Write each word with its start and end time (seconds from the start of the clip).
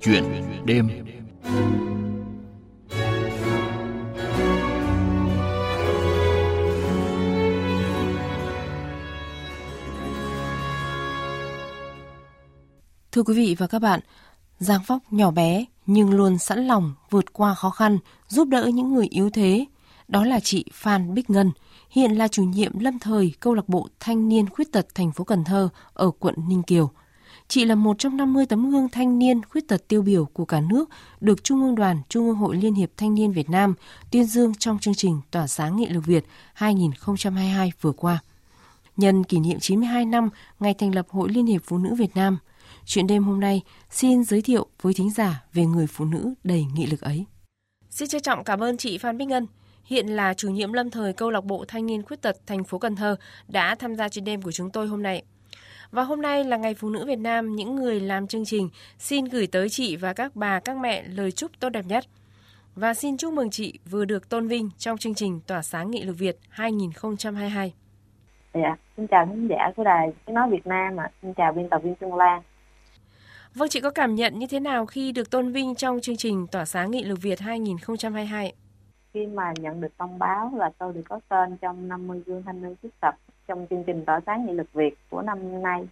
chuyện 0.00 0.24
đêm 0.64 0.88
Thưa 13.12 13.22
quý 13.22 13.34
vị 13.34 13.56
và 13.58 13.66
các 13.66 13.78
bạn, 13.78 14.00
Giang 14.58 14.82
Phóc 14.86 14.98
nhỏ 15.10 15.30
bé 15.30 15.64
nhưng 15.86 16.14
luôn 16.14 16.38
sẵn 16.38 16.66
lòng 16.66 16.94
vượt 17.10 17.32
qua 17.32 17.54
khó 17.54 17.70
khăn, 17.70 17.98
giúp 18.28 18.48
đỡ 18.48 18.70
những 18.74 18.94
người 18.94 19.06
yếu 19.10 19.30
thế. 19.30 19.64
Đó 20.08 20.24
là 20.24 20.40
chị 20.40 20.64
Phan 20.72 21.14
Bích 21.14 21.30
Ngân, 21.30 21.50
hiện 21.90 22.12
là 22.12 22.28
chủ 22.28 22.44
nhiệm 22.44 22.78
lâm 22.78 22.98
thời 22.98 23.32
câu 23.40 23.54
lạc 23.54 23.68
bộ 23.68 23.88
thanh 24.00 24.28
niên 24.28 24.48
khuyết 24.48 24.72
tật 24.72 24.86
thành 24.94 25.12
phố 25.12 25.24
Cần 25.24 25.44
Thơ 25.44 25.68
ở 25.92 26.10
quận 26.18 26.34
Ninh 26.48 26.62
Kiều. 26.62 26.90
Chị 27.50 27.64
là 27.64 27.74
một 27.74 27.98
trong 27.98 28.16
50 28.16 28.46
tấm 28.46 28.70
gương 28.70 28.88
thanh 28.88 29.18
niên 29.18 29.44
khuyết 29.44 29.68
tật 29.68 29.88
tiêu 29.88 30.02
biểu 30.02 30.24
của 30.24 30.44
cả 30.44 30.60
nước 30.60 30.88
được 31.20 31.44
Trung 31.44 31.62
ương 31.62 31.74
đoàn 31.74 32.02
Trung 32.08 32.26
ương 32.26 32.36
Hội 32.36 32.56
Liên 32.56 32.74
hiệp 32.74 32.90
Thanh 32.96 33.14
niên 33.14 33.32
Việt 33.32 33.50
Nam 33.50 33.74
tuyên 34.10 34.24
dương 34.24 34.54
trong 34.54 34.78
chương 34.78 34.94
trình 34.94 35.20
Tỏa 35.30 35.46
sáng 35.46 35.76
nghị 35.76 35.86
lực 35.86 36.06
Việt 36.06 36.24
2022 36.54 37.72
vừa 37.80 37.92
qua. 37.92 38.18
Nhân 38.96 39.24
kỷ 39.24 39.38
niệm 39.38 39.58
92 39.60 40.04
năm 40.04 40.28
ngày 40.60 40.74
thành 40.74 40.94
lập 40.94 41.06
Hội 41.08 41.28
Liên 41.28 41.46
hiệp 41.46 41.60
Phụ 41.64 41.78
nữ 41.78 41.94
Việt 41.94 42.16
Nam– 42.16 42.38
Chuyện 42.84 43.06
đêm 43.06 43.24
hôm 43.24 43.40
nay 43.40 43.62
xin 43.90 44.24
giới 44.24 44.42
thiệu 44.42 44.66
với 44.82 44.94
thính 44.94 45.10
giả 45.10 45.44
về 45.52 45.66
người 45.66 45.86
phụ 45.86 46.04
nữ 46.04 46.34
đầy 46.44 46.66
nghị 46.74 46.86
lực 46.86 47.00
ấy. 47.00 47.24
Xin 47.90 48.08
trân 48.08 48.22
trọng 48.22 48.44
cảm 48.44 48.62
ơn 48.62 48.76
chị 48.76 48.98
Phan 48.98 49.18
Bích 49.18 49.28
Ngân, 49.28 49.46
hiện 49.84 50.06
là 50.06 50.34
chủ 50.34 50.50
nhiệm 50.50 50.72
lâm 50.72 50.90
thời 50.90 51.12
câu 51.12 51.30
lạc 51.30 51.44
bộ 51.44 51.64
thanh 51.68 51.86
niên 51.86 52.02
khuyết 52.02 52.22
tật 52.22 52.36
thành 52.46 52.64
phố 52.64 52.78
Cần 52.78 52.96
Thơ 52.96 53.16
đã 53.48 53.74
tham 53.74 53.96
gia 53.96 54.08
chuyện 54.08 54.24
đêm 54.24 54.42
của 54.42 54.52
chúng 54.52 54.70
tôi 54.70 54.86
hôm 54.86 55.02
nay. 55.02 55.22
Và 55.90 56.02
hôm 56.02 56.22
nay 56.22 56.44
là 56.44 56.56
ngày 56.56 56.74
phụ 56.74 56.90
nữ 56.90 57.06
Việt 57.06 57.18
Nam, 57.18 57.56
những 57.56 57.76
người 57.76 58.00
làm 58.00 58.26
chương 58.26 58.44
trình 58.44 58.68
xin 58.98 59.24
gửi 59.24 59.46
tới 59.46 59.68
chị 59.68 59.96
và 59.96 60.12
các 60.12 60.36
bà 60.36 60.60
các 60.60 60.76
mẹ 60.76 61.02
lời 61.02 61.32
chúc 61.32 61.50
tốt 61.60 61.68
đẹp 61.68 61.84
nhất. 61.88 62.04
Và 62.74 62.94
xin 62.94 63.16
chúc 63.16 63.32
mừng 63.32 63.50
chị 63.50 63.78
vừa 63.90 64.04
được 64.04 64.28
tôn 64.28 64.48
vinh 64.48 64.70
trong 64.78 64.98
chương 64.98 65.14
trình 65.14 65.40
Tỏa 65.46 65.62
sáng 65.62 65.90
nghị 65.90 66.02
lực 66.02 66.18
Việt 66.18 66.36
2022. 66.48 67.74
Dạ, 68.54 68.76
xin 68.96 69.06
chào 69.06 69.26
khán 69.26 69.48
giả 69.48 69.72
của 69.76 69.84
đài 69.84 70.12
tiếng 70.26 70.34
nói 70.34 70.50
Việt 70.50 70.66
Nam 70.66 71.00
ạ. 71.00 71.04
À. 71.04 71.12
Xin 71.22 71.34
chào 71.34 71.52
biên 71.52 71.68
tập 71.68 71.80
viên 71.84 71.94
Trung 71.94 72.14
Lan. 72.14 72.42
Vâng, 73.54 73.68
chị 73.68 73.80
có 73.80 73.90
cảm 73.90 74.14
nhận 74.14 74.38
như 74.38 74.46
thế 74.46 74.60
nào 74.60 74.86
khi 74.86 75.12
được 75.12 75.30
tôn 75.30 75.52
vinh 75.52 75.74
trong 75.74 76.00
chương 76.00 76.16
trình 76.16 76.46
Tỏa 76.46 76.64
sáng 76.64 76.90
Nghị 76.90 77.04
lực 77.04 77.22
Việt 77.22 77.40
2022? 77.40 78.52
Khi 79.14 79.26
mà 79.26 79.52
nhận 79.60 79.80
được 79.80 79.92
thông 79.98 80.18
báo 80.18 80.52
là 80.56 80.70
tôi 80.78 80.92
được 80.92 81.02
có 81.08 81.20
tên 81.28 81.56
trong 81.56 81.88
50 81.88 82.22
gương 82.26 82.42
thanh 82.42 82.62
niên 82.62 82.74
khuyết 82.80 83.00
tật 83.00 83.14
trong 83.50 83.66
chương 83.70 83.84
trình 83.84 84.04
Tỏa 84.04 84.20
sáng 84.26 84.46
Nghị 84.46 84.52
lực 84.52 84.72
Việt 84.72 84.94
của 85.10 85.22
năm 85.22 85.62
nay, 85.62 85.88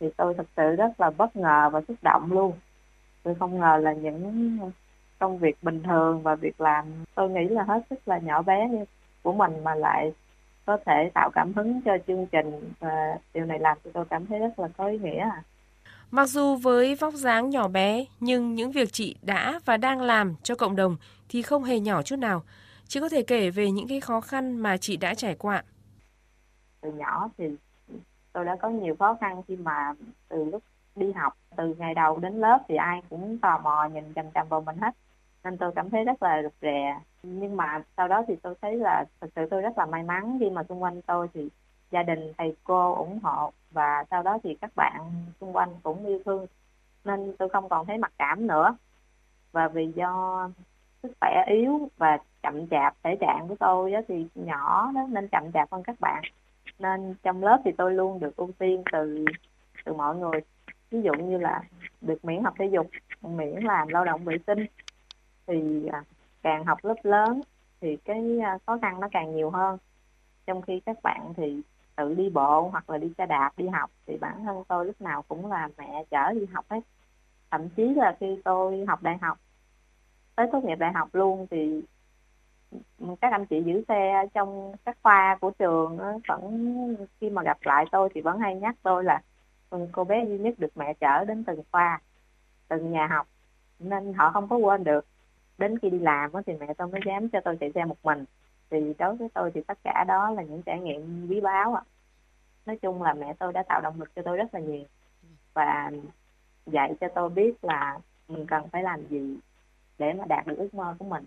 thì 0.00 0.06
tôi 0.16 0.34
thật 0.34 0.46
sự 0.56 0.76
rất 0.76 1.00
là 1.00 1.10
bất 1.10 1.36
ngờ 1.36 1.70
và 1.72 1.80
xúc 1.88 1.96
động 2.02 2.32
luôn. 2.32 2.52
Tôi 3.22 3.34
không 3.34 3.60
ngờ 3.60 3.78
là 3.82 3.92
những 3.92 4.58
công 5.18 5.38
việc 5.38 5.62
bình 5.62 5.82
thường 5.82 6.22
và 6.22 6.34
việc 6.34 6.60
làm 6.60 6.84
tôi 7.14 7.30
nghĩ 7.30 7.48
là 7.48 7.62
hết 7.62 7.82
sức 7.90 8.08
là 8.08 8.18
nhỏ 8.18 8.42
bé 8.42 8.68
của 9.22 9.32
mình 9.32 9.64
mà 9.64 9.74
lại 9.74 10.12
có 10.66 10.78
thể 10.86 11.10
tạo 11.14 11.30
cảm 11.34 11.52
hứng 11.52 11.80
cho 11.84 11.92
chương 12.06 12.26
trình 12.26 12.72
và 12.80 13.18
điều 13.34 13.44
này 13.44 13.58
làm 13.58 13.78
cho 13.84 13.90
tôi 13.94 14.04
cảm 14.10 14.26
thấy 14.26 14.38
rất 14.38 14.58
là 14.58 14.68
có 14.76 14.86
ý 14.86 14.98
nghĩa. 14.98 15.30
Mặc 16.10 16.26
dù 16.26 16.56
với 16.56 16.94
vóc 16.94 17.14
dáng 17.14 17.50
nhỏ 17.50 17.68
bé, 17.68 18.04
nhưng 18.20 18.54
những 18.54 18.72
việc 18.72 18.92
chị 18.92 19.16
đã 19.22 19.60
và 19.64 19.76
đang 19.76 20.00
làm 20.00 20.34
cho 20.42 20.54
cộng 20.54 20.76
đồng 20.76 20.96
thì 21.28 21.42
không 21.42 21.64
hề 21.64 21.80
nhỏ 21.80 22.02
chút 22.02 22.16
nào. 22.16 22.42
Chị 22.88 23.00
có 23.00 23.08
thể 23.08 23.22
kể 23.22 23.50
về 23.50 23.70
những 23.70 23.88
cái 23.88 24.00
khó 24.00 24.20
khăn 24.20 24.56
mà 24.56 24.76
chị 24.76 24.96
đã 24.96 25.14
trải 25.14 25.34
qua. 25.34 25.62
Từ 26.84 26.92
nhỏ 26.92 27.28
thì 27.38 27.56
tôi 28.32 28.44
đã 28.44 28.56
có 28.56 28.68
nhiều 28.68 28.96
khó 28.98 29.16
khăn 29.20 29.42
khi 29.48 29.56
mà 29.56 29.94
từ 30.28 30.44
lúc 30.44 30.62
đi 30.96 31.12
học, 31.12 31.32
từ 31.56 31.74
ngày 31.78 31.94
đầu 31.94 32.18
đến 32.18 32.40
lớp 32.40 32.58
thì 32.68 32.76
ai 32.76 33.02
cũng 33.10 33.38
tò 33.38 33.58
mò 33.58 33.84
nhìn 33.84 34.14
chằm 34.14 34.30
chằm 34.30 34.48
vào 34.48 34.60
mình 34.60 34.76
hết. 34.76 34.94
Nên 35.44 35.58
tôi 35.58 35.72
cảm 35.76 35.90
thấy 35.90 36.04
rất 36.04 36.22
là 36.22 36.42
rụt 36.42 36.52
rè. 36.60 37.00
Nhưng 37.22 37.56
mà 37.56 37.82
sau 37.96 38.08
đó 38.08 38.24
thì 38.28 38.36
tôi 38.36 38.54
thấy 38.62 38.76
là 38.76 39.04
thật 39.20 39.28
sự 39.36 39.46
tôi 39.50 39.62
rất 39.62 39.78
là 39.78 39.86
may 39.86 40.02
mắn 40.02 40.36
khi 40.40 40.50
mà 40.50 40.62
xung 40.68 40.82
quanh 40.82 41.02
tôi 41.02 41.28
thì 41.34 41.48
gia 41.90 42.02
đình 42.02 42.32
thầy 42.38 42.56
cô 42.64 42.94
ủng 42.94 43.18
hộ 43.22 43.52
và 43.70 44.04
sau 44.10 44.22
đó 44.22 44.38
thì 44.42 44.54
các 44.54 44.70
bạn 44.76 45.24
xung 45.40 45.52
quanh 45.52 45.68
cũng 45.82 46.06
yêu 46.06 46.20
thương 46.24 46.46
nên 47.04 47.34
tôi 47.38 47.48
không 47.48 47.68
còn 47.68 47.86
thấy 47.86 47.98
mặc 47.98 48.12
cảm 48.18 48.46
nữa 48.46 48.76
và 49.52 49.68
vì 49.68 49.92
do 49.94 50.48
sức 51.02 51.12
khỏe 51.20 51.44
yếu 51.46 51.88
và 51.96 52.18
chậm 52.42 52.66
chạp 52.68 52.94
thể 53.02 53.16
trạng 53.20 53.48
của 53.48 53.56
tôi 53.60 53.92
đó 53.92 54.00
thì 54.08 54.26
nhỏ 54.34 54.92
đó 54.94 55.06
nên 55.08 55.28
chậm 55.28 55.52
chạp 55.52 55.72
hơn 55.72 55.82
các 55.82 55.96
bạn 56.00 56.22
nên 56.78 57.14
trong 57.22 57.42
lớp 57.42 57.60
thì 57.64 57.72
tôi 57.78 57.94
luôn 57.94 58.20
được 58.20 58.36
ưu 58.36 58.50
tiên 58.58 58.82
từ 58.92 59.24
từ 59.84 59.92
mọi 59.92 60.16
người. 60.16 60.40
Ví 60.90 61.02
dụ 61.02 61.12
như 61.12 61.38
là 61.38 61.62
được 62.00 62.24
miễn 62.24 62.44
học 62.44 62.54
thể 62.58 62.66
dục, 62.66 62.90
miễn 63.22 63.60
làm 63.62 63.88
lao 63.88 64.04
động 64.04 64.24
vệ 64.24 64.36
sinh. 64.46 64.66
Thì 65.46 65.86
à, 65.86 66.04
càng 66.42 66.64
học 66.64 66.78
lớp 66.82 66.94
lớn 67.02 67.40
thì 67.80 67.96
cái 67.96 68.38
à, 68.44 68.58
khó 68.66 68.78
khăn 68.82 69.00
nó 69.00 69.08
càng 69.12 69.36
nhiều 69.36 69.50
hơn. 69.50 69.78
Trong 70.46 70.62
khi 70.62 70.80
các 70.86 71.02
bạn 71.02 71.32
thì 71.36 71.60
tự 71.96 72.14
đi 72.14 72.30
bộ 72.30 72.68
hoặc 72.68 72.90
là 72.90 72.98
đi 72.98 73.12
xe 73.18 73.26
đạp, 73.26 73.50
đi 73.56 73.68
học 73.68 73.90
thì 74.06 74.16
bản 74.16 74.44
thân 74.44 74.62
tôi 74.68 74.86
lúc 74.86 75.00
nào 75.00 75.22
cũng 75.28 75.50
là 75.50 75.68
mẹ 75.78 76.04
chở 76.10 76.32
đi 76.32 76.46
học 76.52 76.64
hết. 76.70 76.80
Thậm 77.50 77.68
chí 77.68 77.94
là 77.94 78.16
khi 78.20 78.40
tôi 78.44 78.84
học 78.88 79.02
đại 79.02 79.18
học, 79.20 79.38
tới 80.36 80.46
tốt 80.52 80.64
nghiệp 80.64 80.78
đại 80.78 80.92
học 80.92 81.08
luôn 81.12 81.46
thì 81.50 81.82
các 83.20 83.32
anh 83.32 83.46
chị 83.46 83.62
giữ 83.62 83.84
xe 83.88 84.26
trong 84.34 84.72
các 84.84 84.98
khoa 85.02 85.38
của 85.40 85.50
trường 85.50 85.98
vẫn 86.28 86.96
khi 87.20 87.30
mà 87.30 87.42
gặp 87.42 87.58
lại 87.62 87.84
tôi 87.92 88.08
thì 88.14 88.20
vẫn 88.20 88.38
hay 88.38 88.54
nhắc 88.54 88.74
tôi 88.82 89.04
là 89.04 89.20
ừ, 89.70 89.88
cô 89.92 90.04
bé 90.04 90.24
duy 90.24 90.38
nhất 90.38 90.54
được 90.58 90.76
mẹ 90.76 90.94
chở 90.94 91.24
đến 91.24 91.44
từng 91.44 91.62
khoa, 91.72 92.00
từng 92.68 92.92
nhà 92.92 93.06
học. 93.06 93.26
Nên 93.78 94.14
họ 94.14 94.30
không 94.30 94.48
có 94.48 94.56
quên 94.56 94.84
được. 94.84 95.06
Đến 95.58 95.78
khi 95.78 95.90
đi 95.90 95.98
làm 95.98 96.30
thì 96.46 96.52
mẹ 96.60 96.74
tôi 96.74 96.88
mới 96.88 97.00
dám 97.06 97.28
cho 97.28 97.40
tôi 97.40 97.56
chạy 97.60 97.72
xe 97.74 97.84
một 97.84 97.96
mình. 98.02 98.24
Thì 98.70 98.94
đối 98.98 99.16
với 99.16 99.28
tôi 99.34 99.50
thì 99.54 99.60
tất 99.66 99.78
cả 99.84 100.04
đó 100.08 100.30
là 100.30 100.42
những 100.42 100.62
trải 100.62 100.80
nghiệm 100.80 101.26
quý 101.30 101.40
báu 101.40 101.74
ạ. 101.74 101.82
Nói 102.66 102.78
chung 102.82 103.02
là 103.02 103.14
mẹ 103.14 103.34
tôi 103.38 103.52
đã 103.52 103.62
tạo 103.68 103.80
động 103.80 104.00
lực 104.00 104.14
cho 104.16 104.22
tôi 104.22 104.36
rất 104.36 104.54
là 104.54 104.60
nhiều. 104.60 104.84
Và 105.54 105.90
dạy 106.66 106.94
cho 107.00 107.08
tôi 107.14 107.28
biết 107.28 107.64
là 107.64 107.98
mình 108.28 108.46
cần 108.46 108.68
phải 108.68 108.82
làm 108.82 109.06
gì 109.08 109.38
để 109.98 110.12
mà 110.12 110.24
đạt 110.28 110.46
được 110.46 110.58
ước 110.58 110.74
mơ 110.74 110.94
của 110.98 111.04
mình 111.04 111.24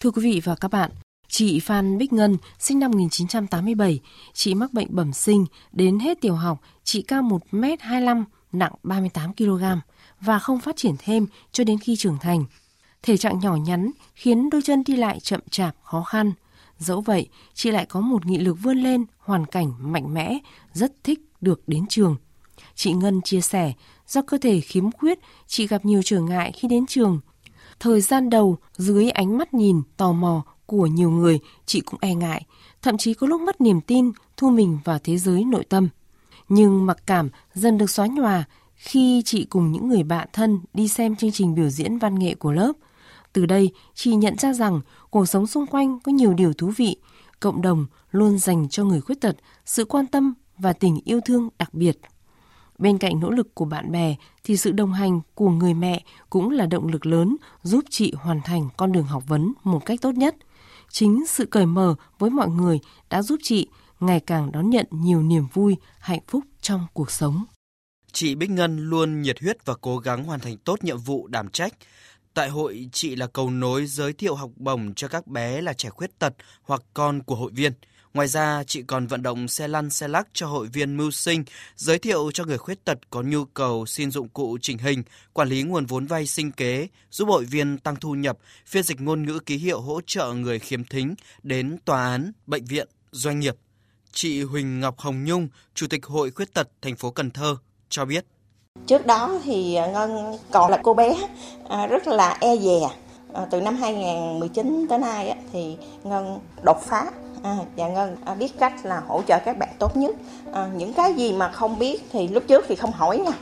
thưa 0.00 0.10
quý 0.10 0.22
vị 0.22 0.40
và 0.44 0.54
các 0.54 0.70
bạn 0.70 0.90
Chị 1.28 1.60
Phan 1.60 1.98
Bích 1.98 2.12
Ngân, 2.12 2.36
sinh 2.58 2.78
năm 2.78 2.90
1987, 2.90 4.00
chị 4.32 4.54
mắc 4.54 4.72
bệnh 4.72 4.88
bẩm 4.90 5.12
sinh, 5.12 5.46
đến 5.72 5.98
hết 5.98 6.20
tiểu 6.20 6.34
học, 6.34 6.60
chị 6.84 7.02
cao 7.02 7.22
1m25, 7.52 8.24
nặng 8.52 8.72
38 8.82 9.34
kg 9.34 9.64
và 10.20 10.38
không 10.38 10.60
phát 10.60 10.76
triển 10.76 10.94
thêm 10.98 11.26
cho 11.52 11.64
đến 11.64 11.78
khi 11.78 11.96
trưởng 11.96 12.18
thành. 12.20 12.44
Thể 13.02 13.16
trạng 13.16 13.38
nhỏ 13.38 13.56
nhắn 13.56 13.90
khiến 14.14 14.50
đôi 14.50 14.62
chân 14.64 14.82
đi 14.86 14.96
lại 14.96 15.20
chậm 15.20 15.40
chạp, 15.50 15.76
khó 15.82 16.02
khăn– 16.02 16.32
Dẫu 16.78 17.00
vậy, 17.00 17.28
chị 17.54 17.70
lại 17.70 17.86
có 17.86 18.00
một 18.00 18.26
nghị 18.26 18.38
lực 18.38 18.56
vươn 18.62 18.78
lên, 18.78 19.04
hoàn 19.18 19.46
cảnh 19.46 19.72
mạnh 19.78 20.14
mẽ, 20.14 20.38
rất 20.72 20.92
thích 21.04 21.20
được 21.40 21.62
đến 21.66 21.86
trường. 21.88 22.16
Chị 22.74 22.92
Ngân 22.92 23.22
chia 23.22 23.40
sẻ, 23.40 23.72
do 24.08 24.22
cơ 24.22 24.38
thể 24.38 24.60
khiếm 24.60 24.92
khuyết, 24.92 25.18
chị 25.46 25.66
gặp 25.66 25.84
nhiều 25.84 26.02
trở 26.04 26.20
ngại 26.20 26.52
khi 26.52 26.68
đến 26.68 26.86
trường. 26.86 27.20
Thời 27.80 28.00
gian 28.00 28.30
đầu, 28.30 28.56
dưới 28.76 29.10
ánh 29.10 29.38
mắt 29.38 29.54
nhìn, 29.54 29.82
tò 29.96 30.12
mò 30.12 30.42
của 30.66 30.86
nhiều 30.86 31.10
người, 31.10 31.38
chị 31.66 31.80
cũng 31.80 32.00
e 32.00 32.14
ngại, 32.14 32.44
thậm 32.82 32.98
chí 32.98 33.14
có 33.14 33.26
lúc 33.26 33.40
mất 33.40 33.60
niềm 33.60 33.80
tin, 33.80 34.12
thu 34.36 34.50
mình 34.50 34.78
vào 34.84 34.98
thế 35.04 35.18
giới 35.18 35.44
nội 35.44 35.64
tâm. 35.68 35.88
Nhưng 36.48 36.86
mặc 36.86 36.96
cảm 37.06 37.28
dần 37.54 37.78
được 37.78 37.90
xóa 37.90 38.06
nhòa 38.06 38.44
khi 38.74 39.22
chị 39.24 39.44
cùng 39.44 39.72
những 39.72 39.88
người 39.88 40.02
bạn 40.02 40.28
thân 40.32 40.60
đi 40.74 40.88
xem 40.88 41.16
chương 41.16 41.32
trình 41.32 41.54
biểu 41.54 41.68
diễn 41.68 41.98
văn 41.98 42.18
nghệ 42.18 42.34
của 42.34 42.52
lớp– 42.52 42.72
từ 43.36 43.46
đây, 43.46 43.70
chị 43.94 44.14
nhận 44.14 44.38
ra 44.38 44.52
rằng 44.52 44.80
cuộc 45.10 45.26
sống 45.26 45.46
xung 45.46 45.66
quanh 45.66 46.00
có 46.00 46.12
nhiều 46.12 46.34
điều 46.34 46.52
thú 46.52 46.72
vị, 46.76 46.96
cộng 47.40 47.62
đồng 47.62 47.86
luôn 48.10 48.38
dành 48.38 48.68
cho 48.68 48.84
người 48.84 49.00
khuyết 49.00 49.20
tật 49.20 49.36
sự 49.64 49.84
quan 49.84 50.06
tâm 50.06 50.34
và 50.58 50.72
tình 50.72 51.00
yêu 51.04 51.20
thương 51.20 51.48
đặc 51.58 51.74
biệt. 51.74 51.98
Bên 52.78 52.98
cạnh 52.98 53.20
nỗ 53.20 53.30
lực 53.30 53.54
của 53.54 53.64
bạn 53.64 53.92
bè 53.92 54.14
thì 54.44 54.56
sự 54.56 54.72
đồng 54.72 54.92
hành 54.92 55.20
của 55.34 55.50
người 55.50 55.74
mẹ 55.74 56.04
cũng 56.30 56.50
là 56.50 56.66
động 56.66 56.88
lực 56.88 57.06
lớn 57.06 57.36
giúp 57.62 57.84
chị 57.90 58.12
hoàn 58.16 58.40
thành 58.44 58.68
con 58.76 58.92
đường 58.92 59.04
học 59.04 59.22
vấn 59.26 59.52
một 59.64 59.86
cách 59.86 60.00
tốt 60.02 60.12
nhất. 60.14 60.36
Chính 60.90 61.26
sự 61.26 61.46
cởi 61.46 61.66
mở 61.66 61.94
với 62.18 62.30
mọi 62.30 62.48
người 62.48 62.80
đã 63.10 63.22
giúp 63.22 63.40
chị 63.42 63.68
ngày 64.00 64.20
càng 64.20 64.52
đón 64.52 64.70
nhận 64.70 64.86
nhiều 64.90 65.22
niềm 65.22 65.46
vui, 65.52 65.76
hạnh 65.98 66.20
phúc 66.28 66.44
trong 66.60 66.86
cuộc 66.92 67.10
sống. 67.10 67.44
Chị 68.12 68.34
Bích 68.34 68.50
Ngân 68.50 68.90
luôn 68.90 69.22
nhiệt 69.22 69.40
huyết 69.40 69.64
và 69.64 69.74
cố 69.80 69.98
gắng 69.98 70.24
hoàn 70.24 70.40
thành 70.40 70.56
tốt 70.56 70.84
nhiệm 70.84 70.98
vụ 70.98 71.26
đảm 71.26 71.48
trách. 71.48 71.72
Tại 72.34 72.48
hội, 72.48 72.88
chị 72.92 73.16
là 73.16 73.26
cầu 73.26 73.50
nối 73.50 73.86
giới 73.86 74.12
thiệu 74.12 74.34
học 74.34 74.50
bổng 74.56 74.94
cho 74.94 75.08
các 75.08 75.26
bé 75.26 75.60
là 75.60 75.72
trẻ 75.72 75.88
khuyết 75.88 76.18
tật 76.18 76.34
hoặc 76.62 76.82
con 76.94 77.22
của 77.22 77.34
hội 77.34 77.50
viên. 77.54 77.72
Ngoài 78.16 78.28
ra, 78.28 78.64
chị 78.66 78.82
còn 78.82 79.06
vận 79.06 79.22
động 79.22 79.48
xe 79.48 79.68
lăn 79.68 79.90
xe 79.90 80.08
lắc 80.08 80.28
cho 80.32 80.46
hội 80.46 80.66
viên 80.66 80.96
mưu 80.96 81.10
sinh, 81.10 81.44
giới 81.76 81.98
thiệu 81.98 82.30
cho 82.34 82.44
người 82.44 82.58
khuyết 82.58 82.84
tật 82.84 82.98
có 83.10 83.22
nhu 83.22 83.44
cầu 83.44 83.86
xin 83.86 84.10
dụng 84.10 84.28
cụ 84.28 84.58
chỉnh 84.60 84.78
hình, 84.78 85.02
quản 85.32 85.48
lý 85.48 85.62
nguồn 85.62 85.86
vốn 85.86 86.06
vay 86.06 86.26
sinh 86.26 86.52
kế, 86.52 86.88
giúp 87.10 87.28
hội 87.28 87.44
viên 87.44 87.78
tăng 87.78 87.96
thu 87.96 88.14
nhập, 88.14 88.38
phiên 88.66 88.82
dịch 88.82 89.00
ngôn 89.00 89.26
ngữ 89.26 89.38
ký 89.38 89.56
hiệu 89.56 89.80
hỗ 89.80 90.00
trợ 90.06 90.32
người 90.32 90.58
khiếm 90.58 90.84
thính 90.84 91.14
đến 91.42 91.76
tòa 91.84 92.04
án, 92.04 92.32
bệnh 92.46 92.64
viện, 92.64 92.88
doanh 93.10 93.40
nghiệp. 93.40 93.56
Chị 94.12 94.42
Huỳnh 94.42 94.80
Ngọc 94.80 94.98
Hồng 94.98 95.24
Nhung, 95.24 95.48
Chủ 95.74 95.86
tịch 95.86 96.06
Hội 96.06 96.30
Khuyết 96.30 96.54
tật 96.54 96.68
thành 96.82 96.96
phố 96.96 97.10
Cần 97.10 97.30
Thơ 97.30 97.56
cho 97.88 98.04
biết 98.04 98.24
Trước 98.86 99.06
đó 99.06 99.40
thì 99.44 99.78
Ngân 99.92 100.38
còn 100.50 100.70
là 100.70 100.80
cô 100.82 100.94
bé 100.94 101.16
à, 101.68 101.86
rất 101.86 102.06
là 102.06 102.38
e 102.40 102.56
dè. 102.56 102.80
À, 103.34 103.46
từ 103.50 103.60
năm 103.60 103.76
2019 103.76 104.86
tới 104.88 104.98
nay 104.98 105.36
thì 105.52 105.76
Ngân 106.04 106.38
đột 106.62 106.82
phá 106.86 107.10
à, 107.46 107.56
và 107.76 107.88
Ngân 107.88 108.16
biết 108.38 108.58
cách 108.58 108.74
là 108.82 109.00
hỗ 109.00 109.22
trợ 109.28 109.38
các 109.44 109.58
bạn 109.58 109.68
tốt 109.78 109.96
nhất. 109.96 110.16
những 110.74 110.94
cái 110.94 111.14
gì 111.14 111.32
mà 111.32 111.52
không 111.52 111.78
biết 111.78 112.02
thì 112.12 112.28
lúc 112.28 112.44
trước 112.48 112.64
thì 112.68 112.76
không 112.76 112.92
hỏi 112.92 113.18
nha. 113.18 113.32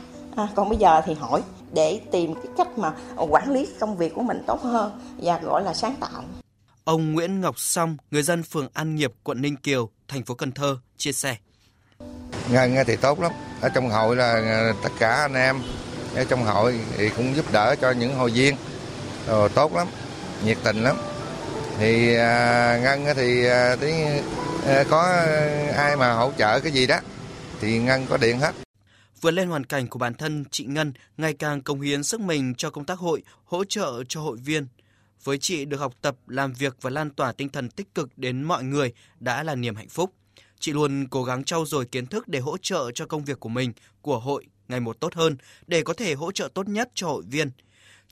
còn 0.55 0.69
bây 0.69 0.77
giờ 0.77 1.01
thì 1.05 1.13
hỏi 1.13 1.41
để 1.73 2.01
tìm 2.11 2.35
cái 2.35 2.45
cách 2.57 2.77
mà 2.77 2.93
quản 3.29 3.51
lý 3.51 3.67
công 3.79 3.97
việc 3.97 4.13
của 4.15 4.21
mình 4.21 4.43
tốt 4.47 4.61
hơn 4.61 4.99
và 5.17 5.39
gọi 5.39 5.63
là 5.63 5.73
sáng 5.73 5.95
tạo. 5.99 6.23
Ông 6.83 7.13
Nguyễn 7.13 7.41
Ngọc 7.41 7.59
Song, 7.59 7.97
người 8.11 8.23
dân 8.23 8.43
phường 8.43 8.67
An 8.73 8.95
Nghiệp, 8.95 9.13
quận 9.23 9.41
Ninh 9.41 9.55
Kiều, 9.55 9.89
thành 10.07 10.23
phố 10.23 10.33
Cần 10.33 10.51
Thơ, 10.51 10.77
chia 10.97 11.11
sẻ. 11.11 11.37
Ngân 12.51 12.75
thì 12.87 12.95
tốt 12.95 13.21
lắm. 13.21 13.31
Ở 13.61 13.69
trong 13.69 13.89
hội 13.89 14.15
là 14.15 14.33
à, 14.33 14.73
tất 14.83 14.89
cả 14.99 15.15
anh 15.15 15.33
em 15.33 15.61
ở 16.15 16.23
trong 16.23 16.43
hội 16.43 16.79
thì 16.97 17.09
cũng 17.09 17.35
giúp 17.35 17.45
đỡ 17.51 17.75
cho 17.81 17.91
những 17.91 18.15
hội 18.15 18.31
viên. 18.31 18.55
Rồi, 19.27 19.49
tốt 19.49 19.73
lắm, 19.73 19.87
nhiệt 20.45 20.57
tình 20.63 20.83
lắm. 20.83 20.97
Thì 21.79 22.15
à, 22.15 22.79
Ngân 22.83 23.15
thì 23.15 23.45
à, 23.45 23.75
tí, 23.75 23.91
à, 24.65 24.83
có 24.89 25.01
ai 25.77 25.95
mà 25.97 26.13
hỗ 26.13 26.31
trợ 26.37 26.59
cái 26.59 26.71
gì 26.71 26.87
đó 26.87 26.99
thì 27.61 27.79
Ngân 27.79 28.05
có 28.09 28.17
điện 28.17 28.39
hết. 28.39 28.51
Vượt 29.21 29.31
lên 29.31 29.49
hoàn 29.49 29.63
cảnh 29.63 29.87
của 29.87 29.99
bản 29.99 30.13
thân, 30.13 30.45
chị 30.51 30.65
Ngân 30.65 30.93
ngày 31.17 31.33
càng 31.33 31.61
công 31.61 31.81
hiến 31.81 32.03
sức 32.03 32.21
mình 32.21 32.55
cho 32.55 32.69
công 32.69 32.85
tác 32.85 32.99
hội, 32.99 33.23
hỗ 33.45 33.63
trợ 33.63 34.03
cho 34.09 34.21
hội 34.21 34.37
viên. 34.37 34.67
Với 35.23 35.37
chị 35.37 35.65
được 35.65 35.77
học 35.77 35.93
tập, 36.01 36.15
làm 36.27 36.53
việc 36.53 36.77
và 36.81 36.89
lan 36.89 37.09
tỏa 37.09 37.31
tinh 37.31 37.49
thần 37.49 37.69
tích 37.69 37.95
cực 37.95 38.17
đến 38.17 38.43
mọi 38.43 38.63
người 38.63 38.93
đã 39.19 39.43
là 39.43 39.55
niềm 39.55 39.75
hạnh 39.75 39.89
phúc. 39.89 40.13
Chị 40.59 40.73
luôn 40.73 41.07
cố 41.07 41.23
gắng 41.23 41.43
trau 41.43 41.65
dồi 41.65 41.85
kiến 41.85 42.05
thức 42.05 42.27
để 42.27 42.39
hỗ 42.39 42.57
trợ 42.57 42.91
cho 42.91 43.05
công 43.05 43.23
việc 43.25 43.39
của 43.39 43.49
mình, 43.49 43.73
của 44.01 44.19
hội 44.19 44.45
ngày 44.67 44.79
một 44.79 44.99
tốt 44.99 45.13
hơn 45.13 45.37
để 45.67 45.81
có 45.81 45.93
thể 45.93 46.13
hỗ 46.13 46.31
trợ 46.31 46.49
tốt 46.53 46.67
nhất 46.67 46.89
cho 46.93 47.07
hội 47.07 47.23
viên. 47.27 47.51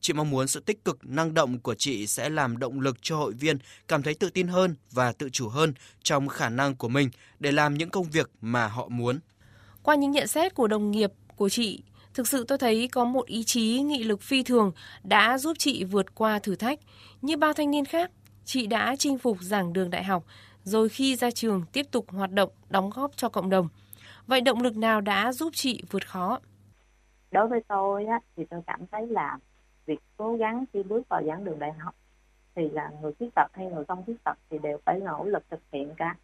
Chị 0.04 0.14
mong 0.14 0.30
muốn 0.30 0.48
sự 0.48 0.60
tích 0.60 0.86
cực, 0.86 1.00
năng 1.04 1.34
động 1.34 1.60
của 1.60 1.76
chị 1.76 2.08
sẽ 2.08 2.30
làm 2.30 2.58
động 2.58 2.80
lực 2.80 2.98
cho 3.02 3.18
hội 3.18 3.34
viên 3.34 3.58
cảm 3.88 4.04
thấy 4.04 4.14
tự 4.14 4.30
tin 4.30 4.48
hơn 4.48 4.76
và 4.92 5.12
tự 5.12 5.30
chủ 5.30 5.50
hơn 5.50 5.74
trong 6.02 6.28
khả 6.28 6.50
năng 6.50 6.76
của 6.76 6.88
mình 6.90 7.10
để 7.40 7.52
làm 7.52 7.74
những 7.74 7.90
công 7.90 8.10
việc 8.10 8.32
mà 8.42 8.68
họ 8.68 8.88
muốn. 8.88 9.20
Qua 9.84 9.96
những 9.96 10.12
nhận 10.12 10.28
xét 10.28 10.56
của 10.56 10.68
đồng 10.68 10.92
nghiệp 10.92 11.12
của 11.36 11.50
chị, 11.50 11.84
thực 12.14 12.28
sự 12.28 12.46
tôi 12.48 12.58
thấy 12.58 12.88
có 12.92 13.06
một 13.06 13.26
ý 13.26 13.44
chí 13.44 13.82
nghị 13.82 14.04
lực 14.04 14.22
phi 14.22 14.44
thường 14.44 14.72
đã 15.04 15.38
giúp 15.38 15.54
chị 15.60 15.84
vượt 15.84 16.16
qua 16.16 16.40
thử 16.40 16.56
thách. 16.56 16.80
Như 17.22 17.38
bao 17.38 17.54
thanh 17.54 17.72
niên 17.72 17.86
khác, 17.86 18.12
chị 18.46 18.68
đã 18.68 18.96
chinh 19.00 19.18
phục 19.18 19.38
giảng 19.42 19.74
đường 19.74 19.90
đại 19.90 20.04
học, 20.04 20.24
rồi 20.64 20.90
khi 20.90 21.16
ra 21.16 21.32
trường 21.32 21.64
tiếp 21.74 21.86
tục 21.92 22.06
hoạt 22.12 22.32
động 22.32 22.50
đóng 22.70 22.90
góp 22.90 23.12
cho 23.18 23.30
cộng 23.30 23.50
đồng. 23.50 23.68
Vậy 24.28 24.42
động 24.42 24.62
lực 24.62 24.78
nào 24.78 25.02
đã 25.02 25.34
giúp 25.34 25.50
chị 25.56 25.84
vượt 25.90 26.08
khó? 26.08 26.40
Đối 27.32 27.48
với 27.48 27.60
tôi 27.68 28.06
á, 28.06 28.20
thì 28.38 28.44
tôi 28.50 28.62
cảm 28.68 28.80
thấy 28.92 29.08
là 29.08 29.38
việc 29.86 30.00
cố 30.18 30.36
gắng 30.36 30.66
khi 30.74 30.84
bước 30.84 31.10
vào 31.10 31.24
giảng 31.24 31.44
đường 31.44 31.60
đại 31.60 31.72
học 31.72 31.96
thì 32.56 32.70
là 32.70 32.92
người 33.02 33.14
khuyết 33.14 33.30
tật 33.36 33.48
hay 33.54 33.66
người 33.66 33.86
không 33.86 34.04
khuyết 34.06 34.24
tật 34.24 34.38
thì 34.50 34.60
đều 34.60 34.78
phải 34.86 35.00
nỗ 35.00 35.24
lực 35.24 35.44
thực 35.50 35.60
hiện 35.72 35.94
cả. 35.98 36.16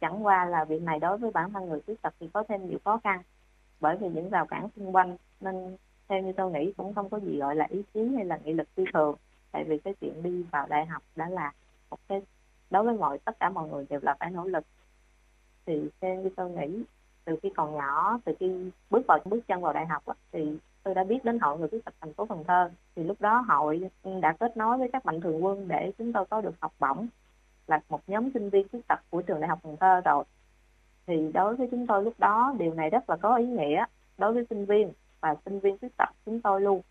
Chẳng 0.00 0.26
qua 0.26 0.44
là 0.44 0.64
việc 0.64 0.82
này 0.82 0.98
đối 0.98 1.18
với 1.18 1.30
bản 1.30 1.52
thân 1.52 1.68
người 1.68 1.80
khuyết 1.86 2.02
tật 2.02 2.14
thì 2.20 2.28
có 2.32 2.44
thêm 2.48 2.68
nhiều 2.68 2.78
khó 2.84 3.00
khăn, 3.04 3.22
bởi 3.80 3.96
vì 3.96 4.08
những 4.08 4.30
rào 4.30 4.46
cản 4.46 4.68
xung 4.76 4.96
quanh 4.96 5.16
nên 5.40 5.76
theo 6.08 6.22
như 6.22 6.32
tôi 6.32 6.52
nghĩ 6.52 6.72
cũng 6.76 6.94
không 6.94 7.10
có 7.10 7.20
gì 7.20 7.38
gọi 7.38 7.56
là 7.56 7.66
ý 7.70 7.82
chí 7.94 8.08
hay 8.16 8.24
là 8.24 8.38
nghị 8.44 8.52
lực 8.52 8.68
phi 8.74 8.84
thường, 8.92 9.16
tại 9.52 9.64
vì 9.64 9.78
cái 9.78 9.94
chuyện 10.00 10.22
đi 10.22 10.42
vào 10.42 10.66
đại 10.66 10.86
học 10.86 11.02
đã 11.16 11.28
là 11.28 11.52
một 11.90 11.98
cái, 12.08 12.22
đối 12.70 12.84
với 12.84 12.94
mọi, 12.94 13.18
tất 13.18 13.40
cả 13.40 13.50
mọi 13.50 13.68
người 13.68 13.86
đều 13.90 14.00
là 14.02 14.16
phải 14.20 14.30
nỗ 14.30 14.44
lực. 14.44 14.64
Thì 15.66 15.90
theo 16.00 16.14
như 16.14 16.30
tôi 16.36 16.50
nghĩ, 16.50 16.82
từ 17.24 17.38
khi 17.42 17.52
còn 17.56 17.74
nhỏ, 17.74 18.18
từ 18.24 18.32
khi 18.40 18.70
bước 18.90 19.02
vào, 19.08 19.18
bước 19.24 19.40
chân 19.46 19.60
vào 19.60 19.72
đại 19.72 19.86
học 19.86 20.02
thì 20.32 20.58
tôi 20.82 20.94
đã 20.94 21.04
biết 21.04 21.24
đến 21.24 21.38
hội 21.38 21.58
người 21.58 21.68
khuyết 21.68 21.84
tật 21.84 21.94
thành 22.00 22.14
phố 22.14 22.26
Cần 22.26 22.44
Thơ. 22.44 22.70
Thì 22.96 23.04
lúc 23.04 23.20
đó 23.20 23.44
hội 23.48 23.90
đã 24.20 24.32
kết 24.32 24.56
nối 24.56 24.78
với 24.78 24.90
các 24.92 25.06
mạnh 25.06 25.20
thường 25.20 25.44
quân 25.44 25.68
để 25.68 25.92
chúng 25.98 26.12
tôi 26.12 26.24
có 26.30 26.40
được 26.40 26.54
học 26.60 26.72
bổng 26.78 27.06
là 27.66 27.80
một 27.88 28.00
nhóm 28.06 28.30
sinh 28.34 28.50
viên 28.50 28.68
khuyết 28.68 28.88
tật 28.88 29.00
của 29.10 29.22
trường 29.22 29.40
đại 29.40 29.48
học 29.48 29.58
Cần 29.62 29.76
Thơ 29.76 30.00
rồi. 30.04 30.24
Thì 31.06 31.30
đối 31.34 31.56
với 31.56 31.68
chúng 31.70 31.86
tôi 31.86 32.04
lúc 32.04 32.14
đó, 32.18 32.54
điều 32.58 32.74
này 32.74 32.90
rất 32.90 33.10
là 33.10 33.16
có 33.16 33.36
ý 33.36 33.46
nghĩa 33.46 33.84
đối 34.18 34.32
với 34.32 34.46
sinh 34.50 34.66
viên 34.66 34.92
và 35.20 35.34
sinh 35.44 35.60
viên 35.60 35.78
khuyết 35.78 35.96
tật 35.96 36.08
chúng 36.26 36.40
tôi 36.40 36.60
luôn. 36.60 36.82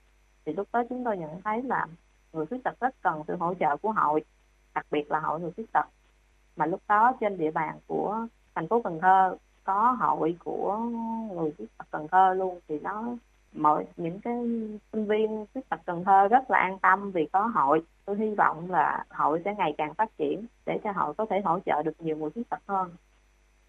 Thì 0.45 0.53
lúc 0.53 0.67
đó 0.73 0.83
chúng 0.89 1.03
tôi 1.03 1.17
nhận 1.17 1.41
thấy 1.41 1.63
là 1.63 1.87
người 2.33 2.45
khuyết 2.45 2.63
tật 2.63 2.79
rất 2.79 2.95
cần 3.01 3.23
sự 3.27 3.35
hỗ 3.35 3.53
trợ 3.53 3.77
của 3.77 3.91
hội, 3.91 4.23
đặc 4.73 4.85
biệt 4.91 5.11
là 5.11 5.19
hội 5.19 5.39
người 5.39 5.51
khuyết 5.55 5.71
tật. 5.71 5.85
Mà 6.55 6.65
lúc 6.65 6.81
đó 6.87 7.13
trên 7.19 7.37
địa 7.37 7.51
bàn 7.51 7.77
của 7.87 8.27
thành 8.55 8.67
phố 8.67 8.81
Cần 8.81 8.99
Thơ 9.01 9.37
có 9.63 9.91
hội 9.91 10.37
của 10.43 10.77
người 11.31 11.51
khuyết 11.57 11.77
tật 11.77 11.85
Cần 11.91 12.07
Thơ 12.07 12.33
luôn, 12.33 12.59
thì 12.67 12.79
nó 12.79 13.03
mọi, 13.53 13.85
những 13.97 14.19
cái 14.19 14.35
sinh 14.93 15.05
viên 15.05 15.45
khuyết 15.53 15.69
tật 15.69 15.79
Cần 15.85 16.03
Thơ 16.03 16.27
rất 16.27 16.51
là 16.51 16.57
an 16.57 16.79
tâm 16.79 17.11
vì 17.11 17.25
có 17.25 17.41
hội. 17.41 17.81
Tôi 18.05 18.17
hy 18.17 18.35
vọng 18.35 18.71
là 18.71 19.05
hội 19.09 19.41
sẽ 19.45 19.55
ngày 19.57 19.75
càng 19.77 19.93
phát 19.93 20.17
triển 20.17 20.45
để 20.65 20.79
cho 20.83 20.91
hội 20.91 21.13
có 21.13 21.25
thể 21.29 21.41
hỗ 21.45 21.59
trợ 21.59 21.83
được 21.83 22.01
nhiều 22.01 22.17
người 22.17 22.29
khuyết 22.29 22.49
tật 22.49 22.59
hơn. 22.67 22.91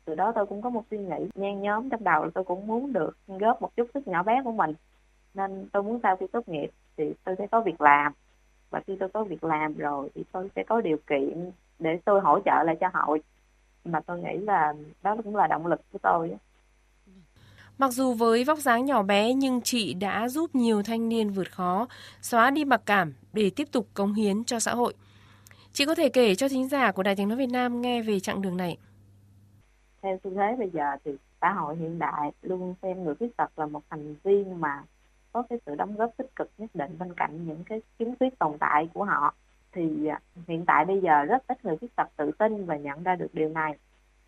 Từ 0.04 0.14
đó 0.14 0.32
tôi 0.34 0.46
cũng 0.46 0.62
có 0.62 0.70
một 0.70 0.82
suy 0.90 0.98
nghĩ 0.98 1.30
nhen 1.34 1.62
nhóm 1.62 1.90
trong 1.90 2.04
đầu 2.04 2.24
là 2.24 2.30
tôi 2.34 2.44
cũng 2.44 2.66
muốn 2.66 2.92
được 2.92 3.16
góp 3.28 3.62
một 3.62 3.76
chút 3.76 3.86
sức 3.94 4.08
nhỏ 4.08 4.22
bé 4.22 4.42
của 4.44 4.52
mình. 4.52 4.74
Nên 5.34 5.68
tôi 5.72 5.82
muốn 5.82 6.00
sau 6.02 6.16
khi 6.16 6.26
tốt 6.26 6.48
nghiệp 6.48 6.70
thì 6.96 7.14
tôi 7.24 7.34
sẽ 7.38 7.46
có 7.46 7.60
việc 7.60 7.80
làm. 7.80 8.12
Và 8.70 8.80
khi 8.86 8.96
tôi 9.00 9.08
có 9.08 9.24
việc 9.24 9.44
làm 9.44 9.74
rồi 9.74 10.10
thì 10.14 10.24
tôi 10.32 10.50
sẽ 10.56 10.62
có 10.62 10.80
điều 10.80 10.96
kiện 11.06 11.50
để 11.78 12.00
tôi 12.04 12.20
hỗ 12.20 12.40
trợ 12.40 12.62
lại 12.62 12.76
cho 12.80 12.90
hội. 12.92 13.22
Mà 13.84 14.00
tôi 14.00 14.18
nghĩ 14.18 14.38
là 14.38 14.74
đó 15.02 15.16
cũng 15.24 15.36
là 15.36 15.46
động 15.46 15.66
lực 15.66 15.80
của 15.92 15.98
tôi 16.02 16.36
Mặc 17.80 17.92
dù 17.92 18.14
với 18.14 18.44
vóc 18.44 18.58
dáng 18.58 18.84
nhỏ 18.84 19.02
bé 19.02 19.32
nhưng 19.34 19.60
chị 19.60 19.94
đã 19.94 20.28
giúp 20.28 20.54
nhiều 20.54 20.82
thanh 20.82 21.08
niên 21.08 21.30
vượt 21.30 21.50
khó, 21.50 21.88
xóa 22.20 22.50
đi 22.50 22.64
mặc 22.64 22.82
cảm 22.86 23.12
để 23.32 23.50
tiếp 23.56 23.68
tục 23.72 23.86
cống 23.94 24.14
hiến 24.14 24.44
cho 24.44 24.60
xã 24.60 24.74
hội. 24.74 24.94
Chị 25.72 25.86
có 25.86 25.94
thể 25.94 26.08
kể 26.08 26.34
cho 26.34 26.48
thính 26.48 26.68
giả 26.68 26.92
của 26.92 27.02
Đài 27.02 27.16
Tiếng 27.16 27.28
Nói 27.28 27.38
Việt 27.38 27.50
Nam 27.50 27.80
nghe 27.80 28.02
về 28.02 28.20
chặng 28.20 28.42
đường 28.42 28.56
này. 28.56 28.78
Theo 30.02 30.18
xu 30.24 30.30
thế 30.34 30.56
bây 30.58 30.70
giờ 30.70 30.84
thì 31.04 31.10
xã 31.40 31.52
hội 31.52 31.76
hiện 31.76 31.98
đại 31.98 32.32
luôn 32.42 32.74
xem 32.82 33.04
người 33.04 33.14
khuyết 33.14 33.36
tật 33.36 33.58
là 33.58 33.66
một 33.66 33.82
thành 33.90 34.14
viên 34.24 34.60
mà 34.60 34.82
có 35.32 35.42
cái 35.42 35.58
sự 35.66 35.74
đóng 35.74 35.96
góp 35.96 36.10
tích 36.16 36.36
cực 36.36 36.50
nhất 36.58 36.70
định 36.74 36.98
bên 36.98 37.14
cạnh 37.14 37.46
những 37.46 37.64
cái 37.64 37.82
khiếm 37.98 38.08
khuyết 38.18 38.38
tồn 38.38 38.58
tại 38.60 38.88
của 38.94 39.04
họ 39.04 39.34
thì 39.72 40.06
à, 40.06 40.20
hiện 40.48 40.64
tại 40.66 40.84
bây 40.84 41.00
giờ 41.00 41.24
rất 41.24 41.46
ít 41.46 41.64
người 41.64 41.76
khuyết 41.76 41.96
tật 41.96 42.08
tự 42.16 42.30
tin 42.38 42.66
và 42.66 42.76
nhận 42.76 43.02
ra 43.02 43.16
được 43.16 43.34
điều 43.34 43.48
này 43.48 43.78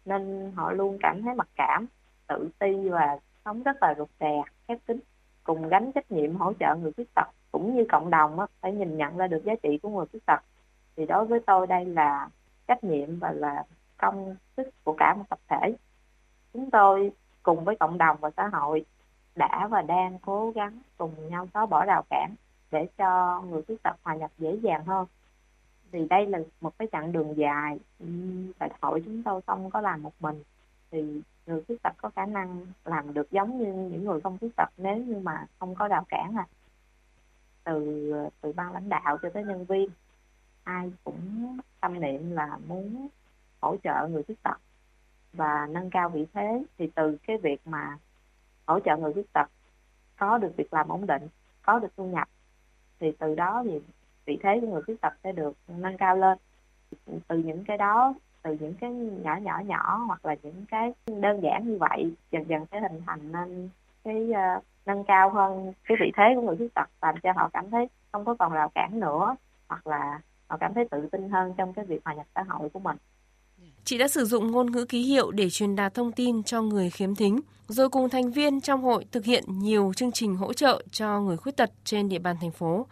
nên 0.04 0.52
họ 0.54 0.72
luôn 0.72 0.98
cảm 1.00 1.22
thấy 1.22 1.34
mặc 1.34 1.48
cảm 1.56 1.86
tự 2.28 2.48
ti 2.58 2.88
và 2.88 3.18
sống 3.44 3.62
rất 3.62 3.76
là 3.82 3.94
rụt 3.98 4.08
rè 4.20 4.42
khép 4.68 4.78
kín 4.86 5.00
cùng 5.44 5.68
gánh 5.68 5.92
trách 5.92 6.10
nhiệm 6.12 6.36
hỗ 6.36 6.52
trợ 6.60 6.74
người 6.74 6.92
khuyết 6.92 7.14
tật 7.14 7.26
cũng 7.52 7.76
như 7.76 7.84
cộng 7.88 8.10
đồng 8.10 8.40
á, 8.40 8.46
phải 8.60 8.72
nhìn 8.72 8.96
nhận 8.96 9.16
ra 9.16 9.26
được 9.26 9.44
giá 9.44 9.54
trị 9.62 9.78
của 9.82 9.88
người 9.88 10.06
khuyết 10.06 10.26
tật. 10.26 10.40
Thì 10.96 11.06
đối 11.06 11.24
với 11.24 11.40
tôi 11.46 11.66
đây 11.66 11.84
là 11.84 12.28
trách 12.66 12.84
nhiệm 12.84 13.18
và 13.18 13.32
là 13.32 13.64
công 13.96 14.36
sức 14.56 14.84
của 14.84 14.94
cả 14.98 15.14
một 15.18 15.24
tập 15.28 15.38
thể. 15.48 15.74
Chúng 16.52 16.70
tôi 16.70 17.12
cùng 17.42 17.64
với 17.64 17.76
cộng 17.76 17.98
đồng 17.98 18.16
và 18.20 18.30
xã 18.36 18.48
hội 18.48 18.84
đã 19.34 19.68
và 19.70 19.82
đang 19.82 20.18
cố 20.18 20.50
gắng 20.50 20.78
cùng 20.96 21.28
nhau 21.28 21.48
xóa 21.54 21.66
bỏ 21.66 21.84
rào 21.84 22.02
cản 22.10 22.34
để 22.70 22.88
cho 22.98 23.40
người 23.40 23.62
khuyết 23.62 23.82
tật 23.82 23.96
hòa 24.02 24.14
nhập 24.14 24.30
dễ 24.38 24.56
dàng 24.62 24.84
hơn. 24.84 25.06
Thì 25.92 26.06
đây 26.10 26.26
là 26.26 26.38
một 26.60 26.78
cái 26.78 26.88
chặng 26.92 27.12
đường 27.12 27.36
dài. 27.36 27.78
Đại 28.58 28.70
hội 28.80 29.02
chúng 29.04 29.22
tôi 29.22 29.40
không 29.46 29.70
có 29.70 29.80
làm 29.80 30.02
một 30.02 30.12
mình. 30.20 30.42
Thì 30.90 31.20
người 31.46 31.62
khuyết 31.66 31.82
tật 31.82 31.92
có 31.96 32.10
khả 32.10 32.26
năng 32.26 32.66
làm 32.84 33.14
được 33.14 33.30
giống 33.30 33.58
như 33.58 33.72
những 33.72 34.04
người 34.04 34.20
không 34.20 34.38
khuyết 34.38 34.56
tật 34.56 34.68
nếu 34.76 34.96
như 34.96 35.18
mà 35.18 35.46
không 35.58 35.74
có 35.74 35.88
rào 35.88 36.04
cản 36.08 36.34
à. 36.36 36.46
Từ 37.64 38.12
từ 38.40 38.52
ban 38.52 38.72
lãnh 38.72 38.88
đạo 38.88 39.18
cho 39.22 39.30
tới 39.30 39.44
nhân 39.44 39.64
viên, 39.64 39.90
ai 40.64 40.92
cũng 41.04 41.58
tâm 41.80 42.00
niệm 42.00 42.30
là 42.30 42.58
muốn 42.68 43.08
hỗ 43.60 43.76
trợ 43.84 44.08
người 44.08 44.22
khuyết 44.22 44.42
tật 44.42 44.56
và 45.32 45.66
nâng 45.70 45.90
cao 45.90 46.08
vị 46.08 46.26
thế. 46.34 46.64
Thì 46.78 46.90
từ 46.94 47.16
cái 47.26 47.38
việc 47.38 47.60
mà 47.64 47.98
hỗ 48.66 48.80
trợ 48.80 48.96
người 48.96 49.12
khuyết 49.12 49.32
tật, 49.32 49.50
có 50.18 50.38
được 50.38 50.52
việc 50.56 50.72
làm 50.72 50.88
ổn 50.88 51.06
định, 51.06 51.28
có 51.62 51.78
được 51.78 51.92
thu 51.96 52.06
nhập, 52.06 52.28
thì 53.00 53.12
từ 53.18 53.34
đó 53.34 53.62
thì 53.64 53.80
vị 54.24 54.38
thế 54.42 54.58
của 54.60 54.66
người 54.66 54.82
khuyết 54.82 55.00
tật 55.00 55.12
sẽ 55.24 55.32
được 55.32 55.56
nâng 55.68 55.96
cao 55.98 56.16
lên. 56.16 56.38
Từ 57.28 57.38
những 57.38 57.64
cái 57.64 57.78
đó 57.78 58.14
từ 58.42 58.56
những 58.60 58.74
cái 58.74 58.90
nhỏ 59.24 59.36
nhỏ 59.42 59.60
nhỏ 59.66 60.04
hoặc 60.06 60.26
là 60.26 60.36
những 60.42 60.64
cái 60.70 60.92
đơn 61.06 61.40
giản 61.42 61.62
như 61.66 61.76
vậy 61.80 62.12
dần 62.30 62.44
dần 62.48 62.66
sẽ 62.72 62.80
hình 62.80 63.02
thành 63.06 63.32
nên 63.32 63.68
cái 64.04 64.26
uh, 64.30 64.64
nâng 64.86 65.04
cao 65.04 65.30
hơn 65.30 65.72
cái 65.84 65.96
vị 66.00 66.12
thế 66.16 66.24
của 66.34 66.42
người 66.42 66.56
khuyết 66.56 66.74
tật 66.74 66.90
làm 67.02 67.14
cho 67.22 67.32
họ 67.36 67.50
cảm 67.52 67.70
thấy 67.70 67.86
không 68.12 68.24
có 68.24 68.34
còn 68.38 68.52
rào 68.52 68.68
cản 68.74 69.00
nữa 69.00 69.36
hoặc 69.68 69.86
là 69.86 70.20
họ 70.46 70.56
cảm 70.60 70.74
thấy 70.74 70.84
tự 70.90 71.08
tin 71.12 71.30
hơn 71.30 71.54
trong 71.56 71.72
cái 71.72 71.84
việc 71.84 72.00
hòa 72.04 72.14
nhập 72.14 72.26
xã 72.34 72.42
hội 72.42 72.68
của 72.68 72.80
mình 72.80 72.96
Chị 73.84 73.98
đã 73.98 74.08
sử 74.08 74.24
dụng 74.24 74.50
ngôn 74.50 74.72
ngữ 74.72 74.84
ký 74.84 75.02
hiệu 75.02 75.30
để 75.30 75.50
truyền 75.50 75.76
đạt 75.76 75.94
thông 75.94 76.12
tin 76.12 76.42
cho 76.42 76.62
người 76.62 76.90
khiếm 76.90 77.14
thính, 77.14 77.40
rồi 77.68 77.88
cùng 77.88 78.08
thành 78.08 78.30
viên 78.30 78.60
trong 78.60 78.82
hội 78.82 79.04
thực 79.12 79.24
hiện 79.24 79.44
nhiều 79.48 79.92
chương 79.96 80.12
trình 80.12 80.36
hỗ 80.36 80.52
trợ 80.52 80.82
cho 80.92 81.20
người 81.20 81.36
khuyết 81.36 81.56
tật 81.56 81.70
trên 81.84 82.08
địa 82.08 82.18
bàn 82.18 82.36
thành 82.40 82.50
phố. 82.50 82.86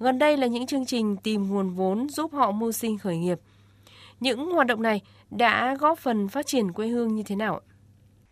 Gần 0.00 0.18
đây 0.18 0.36
là 0.36 0.46
những 0.46 0.66
chương 0.66 0.86
trình 0.86 1.16
tìm 1.16 1.48
nguồn 1.48 1.70
vốn 1.70 2.08
giúp 2.08 2.32
họ 2.32 2.50
mưu 2.50 2.72
sinh 2.72 2.98
khởi 2.98 3.16
nghiệp. 3.16 3.38
Những 4.24 4.50
hoạt 4.50 4.66
động 4.66 4.82
này 4.82 5.02
đã 5.30 5.76
góp 5.80 5.98
phần 5.98 6.28
phát 6.28 6.46
triển 6.46 6.72
quê 6.72 6.88
hương 6.88 7.14
như 7.14 7.22
thế 7.26 7.36
nào? 7.36 7.60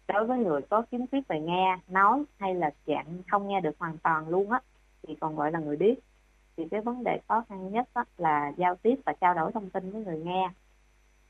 đối 0.08 0.26
với 0.26 0.38
người 0.38 0.60
có 0.70 0.82
khiếm 0.90 1.06
khuyết 1.06 1.28
về 1.28 1.40
nghe 1.40 1.78
nói 1.88 2.24
hay 2.38 2.54
là 2.54 2.70
dạng 2.86 3.22
không 3.30 3.48
nghe 3.48 3.60
được 3.60 3.78
hoàn 3.78 3.98
toàn 3.98 4.28
luôn 4.28 4.50
á 4.50 4.60
thì 5.02 5.16
còn 5.20 5.36
gọi 5.36 5.52
là 5.52 5.58
người 5.58 5.76
điếc 5.76 5.98
thì 6.56 6.68
cái 6.70 6.80
vấn 6.80 7.04
đề 7.04 7.20
khó 7.28 7.44
khăn 7.48 7.72
nhất 7.72 7.88
á, 7.94 8.04
là 8.18 8.52
giao 8.56 8.76
tiếp 8.76 8.94
và 9.04 9.12
trao 9.20 9.34
đổi 9.34 9.52
thông 9.52 9.70
tin 9.70 9.90
với 9.90 10.04
người 10.04 10.18
nghe. 10.18 10.50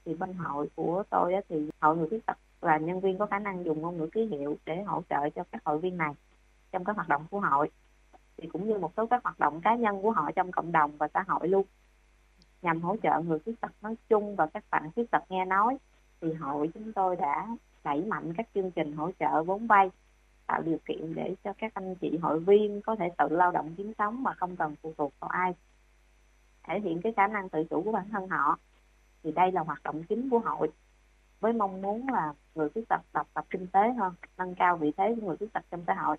Thì 0.05 0.15
bên 0.15 0.33
hội 0.35 0.69
của 0.77 1.03
tôi 1.11 1.35
á, 1.35 1.41
thì 1.49 1.71
hội 1.81 1.97
người 1.97 2.09
khuyết 2.09 2.27
tật 2.27 2.37
là 2.61 2.79
nhân 2.79 3.01
viên 3.01 3.19
có 3.19 3.27
khả 3.27 3.39
năng 3.39 3.65
dùng 3.65 3.83
ngôn 3.83 3.97
ngữ 3.97 4.07
ký 4.07 4.27
hiệu 4.27 4.57
để 4.65 4.83
hỗ 4.83 5.03
trợ 5.11 5.31
cho 5.31 5.45
các 5.53 5.65
hội 5.65 5.79
viên 5.79 5.97
này 5.97 6.13
trong 6.73 6.85
các 6.85 6.97
hoạt 6.97 7.09
động 7.09 7.27
của 7.31 7.41
hội. 7.41 7.71
Thì 8.37 8.49
cũng 8.53 8.69
như 8.69 8.79
một 8.79 8.93
số 8.97 9.07
các 9.07 9.25
hoạt 9.25 9.39
động 9.39 9.61
cá 9.61 9.75
nhân 9.75 10.03
của 10.03 10.11
họ 10.11 10.31
trong 10.37 10.53
cộng 10.53 10.73
đồng 10.73 10.97
và 10.99 11.09
xã 11.15 11.25
hội 11.29 11.49
luôn 11.49 11.67
nhằm 12.63 12.81
hỗ 12.81 12.97
trợ 13.03 13.21
người 13.21 13.39
khuyết 13.39 13.61
tật 13.61 13.73
nói 13.83 13.97
chung 14.09 14.37
và 14.37 14.47
các 14.47 14.65
bạn 14.71 14.91
khuyết 14.95 15.11
tật 15.11 15.23
nghe 15.29 15.45
nói, 15.45 15.79
thì 16.21 16.33
hội 16.33 16.71
chúng 16.75 16.93
tôi 16.93 17.17
đã 17.17 17.49
đẩy 17.85 18.05
mạnh 18.05 18.33
các 18.37 18.49
chương 18.55 18.71
trình 18.71 18.97
hỗ 18.97 19.11
trợ 19.19 19.43
vốn 19.43 19.67
vay, 19.67 19.91
tạo 20.47 20.63
điều 20.63 20.79
kiện 20.85 21.15
để 21.15 21.35
cho 21.45 21.53
các 21.59 21.75
anh 21.75 21.95
chị 21.95 22.19
hội 22.23 22.41
viên 22.41 22.83
có 22.83 22.97
thể 22.97 23.11
tự 23.19 23.29
lao 23.29 23.53
động 23.53 23.75
kiếm 23.77 23.93
sống 23.99 24.23
mà 24.23 24.35
không 24.35 24.57
cần 24.57 24.75
phụ 24.83 24.95
thuộc 24.99 25.13
vào 25.21 25.29
ai. 25.29 25.55
Thể 26.63 26.81
hiện 26.81 27.01
cái 27.03 27.13
khả 27.17 27.27
năng 27.27 27.49
tự 27.49 27.65
chủ 27.71 27.83
của 27.83 27.93
bản 27.93 28.09
thân 28.09 28.29
họ, 28.29 28.59
thì 29.23 29.33
đây 29.33 29.53
là 29.53 29.61
hoạt 29.61 29.83
động 29.83 30.03
chính 30.09 30.31
của 30.31 30.39
hội, 30.39 30.69
với 31.41 31.53
mong 31.53 31.83
muốn 31.83 32.09
là 32.09 32.35
người 32.55 32.71
khuyết 32.71 32.89
tật 32.89 33.01
tập 33.13 33.27
tập 33.35 33.45
kinh 33.51 33.67
tế 33.67 33.93
hơn, 33.93 34.15
nâng 34.37 34.55
cao 34.55 34.77
vị 34.77 34.93
thế 34.97 35.15
của 35.21 35.27
người 35.27 35.37
khuyết 35.37 35.53
tật 35.53 35.65
trong 35.71 35.85
xã 35.87 35.95
hội. 35.95 36.17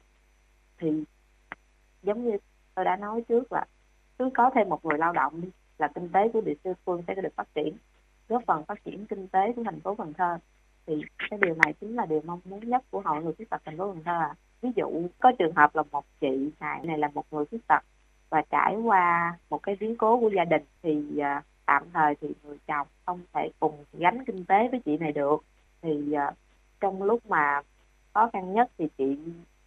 Thì 0.78 1.04
giống 2.04 2.26
như 2.26 2.38
tôi 2.76 2.86
đã 2.86 2.96
nói 2.96 3.24
trước 3.28 3.52
là 3.52 3.66
cứ 4.18 4.30
có 4.34 4.52
thêm 4.56 4.70
một 4.70 4.86
người 4.86 4.98
lao 4.98 5.14
động 5.14 5.42
đi 5.42 5.50
là 5.84 5.88
kinh 5.96 6.10
tế 6.10 6.30
của 6.34 6.42
địa 6.42 6.74
phương 6.86 7.02
sẽ 7.08 7.16
được 7.16 7.36
phát 7.36 7.48
triển 7.56 7.78
góp 8.30 8.44
phần 8.48 8.66
phát 8.66 8.84
triển 8.86 9.06
kinh 9.06 9.28
tế 9.28 9.54
của 9.56 9.64
thành 9.66 9.80
phố 9.80 9.96
Cần 9.96 10.14
Thơ 10.14 10.38
thì 10.86 11.02
cái 11.30 11.40
điều 11.42 11.56
này 11.56 11.74
chính 11.82 11.96
là 11.96 12.06
điều 12.06 12.22
mong 12.26 12.40
muốn 12.46 12.70
nhất 12.70 12.84
của 12.92 13.02
hội 13.06 13.24
người 13.24 13.34
khuyết 13.34 13.50
tật 13.50 13.62
thành 13.66 13.78
phố 13.78 13.92
Cần 13.94 14.04
Thơ 14.04 14.20
à. 14.20 14.36
ví 14.62 14.70
dụ 14.76 15.08
có 15.20 15.32
trường 15.40 15.56
hợp 15.56 15.76
là 15.76 15.84
một 15.92 16.06
chị 16.22 16.52
này 16.60 16.80
này 16.84 16.98
là 16.98 17.10
một 17.14 17.26
người 17.32 17.46
khuyết 17.46 17.68
tật 17.68 17.84
và 18.30 18.42
trải 18.50 18.76
qua 18.76 19.38
một 19.50 19.64
cái 19.64 19.78
biến 19.80 19.96
cố 19.96 20.20
của 20.20 20.30
gia 20.36 20.46
đình 20.46 20.62
thì 20.84 21.04
uh, 21.18 21.44
tạm 21.66 21.84
thời 21.94 22.16
thì 22.22 22.28
người 22.44 22.58
chồng 22.68 22.88
không 23.06 23.20
thể 23.34 23.50
cùng 23.60 23.86
gánh 23.94 24.26
kinh 24.26 24.46
tế 24.46 24.68
với 24.72 24.80
chị 24.86 24.98
này 24.98 25.12
được 25.12 25.44
thì 25.82 26.16
uh, 26.30 26.34
trong 26.80 27.04
lúc 27.04 27.26
mà 27.26 27.62
khó 28.14 28.30
khăn 28.34 28.54
nhất 28.54 28.72
thì 28.78 28.88
chị 28.98 29.18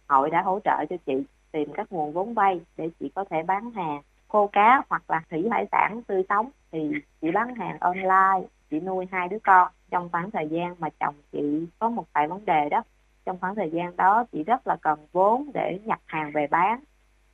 hội 0.07 0.29
đã 0.29 0.41
hỗ 0.41 0.59
trợ 0.63 0.85
cho 0.89 0.95
chị 1.05 1.23
tìm 1.51 1.73
các 1.73 1.91
nguồn 1.91 2.13
vốn 2.13 2.33
vay 2.33 2.61
để 2.77 2.89
chị 2.99 3.09
có 3.15 3.25
thể 3.29 3.43
bán 3.43 3.71
hàng 3.71 4.01
khô 4.27 4.47
cá 4.47 4.81
hoặc 4.89 5.03
là 5.07 5.21
thủy 5.29 5.47
hải 5.51 5.65
sản 5.71 6.01
tươi 6.07 6.23
sống 6.29 6.49
thì 6.71 6.91
chị 7.21 7.31
bán 7.31 7.55
hàng 7.55 7.77
online, 7.79 8.47
chị 8.69 8.79
nuôi 8.79 9.07
hai 9.11 9.27
đứa 9.27 9.39
con. 9.43 9.71
Trong 9.89 10.09
khoảng 10.11 10.31
thời 10.31 10.47
gian 10.47 10.75
mà 10.79 10.89
chồng 10.99 11.15
chị 11.31 11.65
có 11.79 11.89
một 11.89 12.05
vài 12.13 12.27
vấn 12.27 12.45
đề 12.45 12.69
đó, 12.69 12.83
trong 13.25 13.37
khoảng 13.39 13.55
thời 13.55 13.69
gian 13.69 13.95
đó 13.95 14.25
chị 14.31 14.43
rất 14.43 14.67
là 14.67 14.75
cần 14.81 14.99
vốn 15.11 15.49
để 15.53 15.79
nhập 15.83 15.99
hàng 16.05 16.31
về 16.31 16.47
bán. 16.47 16.79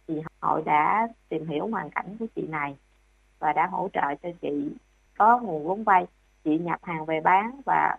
Thì 0.07 0.21
hội 0.41 0.61
đã 0.65 1.07
tìm 1.29 1.47
hiểu 1.47 1.67
hoàn 1.67 1.89
cảnh 1.89 2.15
của 2.19 2.25
chị 2.35 2.47
này 2.47 2.75
và 3.39 3.53
đã 3.53 3.67
hỗ 3.67 3.89
trợ 3.93 4.15
cho 4.23 4.29
chị 4.41 4.69
có 5.17 5.39
nguồn 5.39 5.67
vốn 5.67 5.83
vay. 5.83 6.05
Chị 6.43 6.57
nhập 6.57 6.79
hàng 6.83 7.05
về 7.05 7.19
bán 7.19 7.61
và 7.65 7.97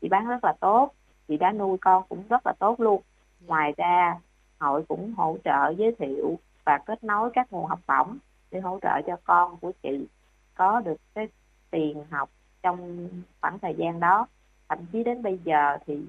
chị 0.00 0.08
bán 0.08 0.26
rất 0.26 0.44
là 0.44 0.52
tốt, 0.60 0.92
chị 1.28 1.36
đã 1.36 1.52
nuôi 1.52 1.78
con 1.80 2.02
cũng 2.08 2.22
rất 2.28 2.46
là 2.46 2.52
tốt 2.58 2.80
luôn. 2.80 3.02
Ngoài 3.46 3.74
ra, 3.76 4.14
hội 4.58 4.84
cũng 4.88 5.14
hỗ 5.16 5.36
trợ 5.44 5.74
giới 5.76 5.94
thiệu 5.98 6.38
và 6.64 6.78
kết 6.78 7.04
nối 7.04 7.30
các 7.34 7.52
nguồn 7.52 7.66
học 7.66 7.80
bổng 7.88 8.18
để 8.50 8.60
hỗ 8.60 8.78
trợ 8.82 9.02
cho 9.06 9.16
con 9.24 9.56
của 9.56 9.72
chị 9.82 10.06
có 10.54 10.80
được 10.80 10.96
cái 11.14 11.28
tiền 11.70 12.04
học 12.10 12.30
trong 12.62 13.08
khoảng 13.40 13.58
thời 13.58 13.74
gian 13.78 14.00
đó 14.00 14.26
thậm 14.68 14.78
chí 14.92 15.04
đến 15.04 15.22
bây 15.22 15.38
giờ 15.44 15.78
thì 15.86 16.06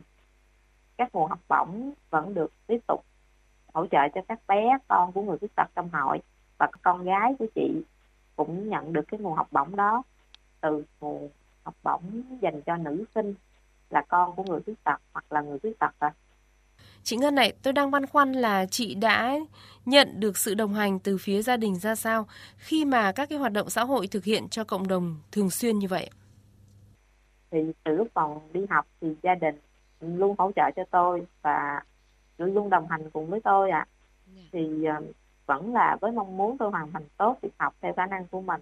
các 0.98 1.16
nguồn 1.16 1.30
học 1.30 1.40
bổng 1.50 1.92
vẫn 2.10 2.34
được 2.34 2.52
tiếp 2.68 2.80
tục 2.88 3.06
hỗ 3.74 3.88
trợ 3.88 4.00
cho 4.16 4.22
các 4.28 4.40
bé, 4.48 4.78
con 4.88 5.12
của 5.12 5.22
người 5.22 5.38
khuyết 5.38 5.56
tật 5.56 5.68
trong 5.76 5.90
hội 5.90 6.20
và 6.58 6.68
con 6.82 7.04
gái 7.04 7.36
của 7.40 7.46
chị 7.56 7.84
cũng 8.36 8.70
nhận 8.70 8.94
được 8.94 9.02
cái 9.08 9.20
nguồn 9.20 9.34
học 9.34 9.48
bổng 9.52 9.76
đó 9.76 10.04
từ 10.62 10.86
nguồn 11.00 11.30
học 11.64 11.76
bổng 11.84 12.24
dành 12.42 12.62
cho 12.62 12.78
nữ 12.78 13.06
sinh 13.16 13.34
là 13.90 14.02
con 14.08 14.36
của 14.36 14.44
người 14.44 14.60
khuyết 14.66 14.84
tật 14.84 15.02
hoặc 15.14 15.26
là 15.30 15.42
người 15.42 15.60
khuyết 15.60 15.80
tật 15.80 15.92
à. 16.00 16.14
Chị 17.04 17.18
Ngân 17.18 17.36
này, 17.36 17.54
tôi 17.64 17.74
đang 17.74 17.92
băn 17.92 18.06
khoăn 18.06 18.32
là 18.32 18.66
chị 18.66 18.96
đã 18.96 19.40
nhận 19.86 20.20
được 20.20 20.38
sự 20.38 20.54
đồng 20.54 20.74
hành 20.74 21.00
từ 21.00 21.18
phía 21.18 21.42
gia 21.42 21.58
đình 21.58 21.76
ra 21.76 21.96
sao 21.96 22.28
khi 22.58 22.86
mà 22.86 23.12
các 23.12 23.30
cái 23.30 23.40
hoạt 23.40 23.52
động 23.52 23.70
xã 23.70 23.84
hội 23.84 24.08
thực 24.08 24.24
hiện 24.24 24.50
cho 24.50 24.64
cộng 24.64 24.88
đồng 24.88 25.16
thường 25.32 25.50
xuyên 25.50 25.80
như 25.80 25.88
vậy? 25.88 26.10
Thì 27.52 27.60
từ 27.84 27.96
lúc 27.96 28.08
còn 28.14 28.40
đi 28.54 28.62
học 28.70 28.86
thì 29.02 29.08
gia 29.24 29.36
đình 29.36 29.56
luôn 30.02 30.36
hỗ 30.38 30.52
trợ 30.56 30.72
cho 30.76 30.84
tôi 30.92 31.28
và 31.42 31.82
luôn 32.38 32.70
đồng 32.70 32.88
hành 32.88 33.10
cùng 33.10 33.30
với 33.30 33.40
tôi 33.44 33.72
ạ. 33.72 33.86
À. 34.38 34.42
Thì 34.52 34.84
ờ, 34.86 35.02
vẫn 35.46 35.74
là 35.74 35.98
với 36.02 36.12
mong 36.12 36.38
muốn 36.38 36.58
tôi 36.58 36.72
hoàn 36.72 36.92
thành 36.92 37.04
tốt 37.18 37.38
việc 37.42 37.54
học 37.60 37.76
theo 37.82 37.94
khả 37.94 38.06
năng 38.06 38.28
của 38.28 38.42
mình 38.42 38.62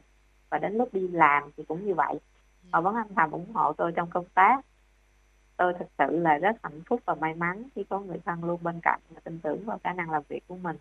và 0.49 0.57
đến 0.57 0.73
lúc 0.73 0.93
đi 0.93 1.07
làm 1.07 1.43
thì 1.57 1.63
cũng 1.67 1.85
như 1.85 1.93
vậy. 1.93 2.15
Họ 2.71 2.81
vẫn 2.81 2.95
âm 2.95 3.07
thầm 3.15 3.31
ủng 3.31 3.53
hộ 3.53 3.73
tôi 3.73 3.91
trong 3.95 4.09
công 4.09 4.25
tác 4.33 4.61
tôi 5.57 5.73
thực 5.79 5.87
sự 5.97 6.17
là 6.19 6.37
rất 6.37 6.55
hạnh 6.63 6.81
phúc 6.85 7.01
và 7.05 7.15
may 7.15 7.33
mắn 7.33 7.63
khi 7.75 7.83
có 7.89 7.99
người 7.99 8.17
thân 8.25 8.43
luôn 8.43 8.63
bên 8.63 8.79
cạnh 8.83 8.99
và 9.09 9.21
tin 9.23 9.39
tưởng 9.39 9.65
vào 9.65 9.79
khả 9.83 9.93
năng 9.93 10.11
làm 10.11 10.23
việc 10.29 10.47
của 10.47 10.55
mình. 10.55 10.77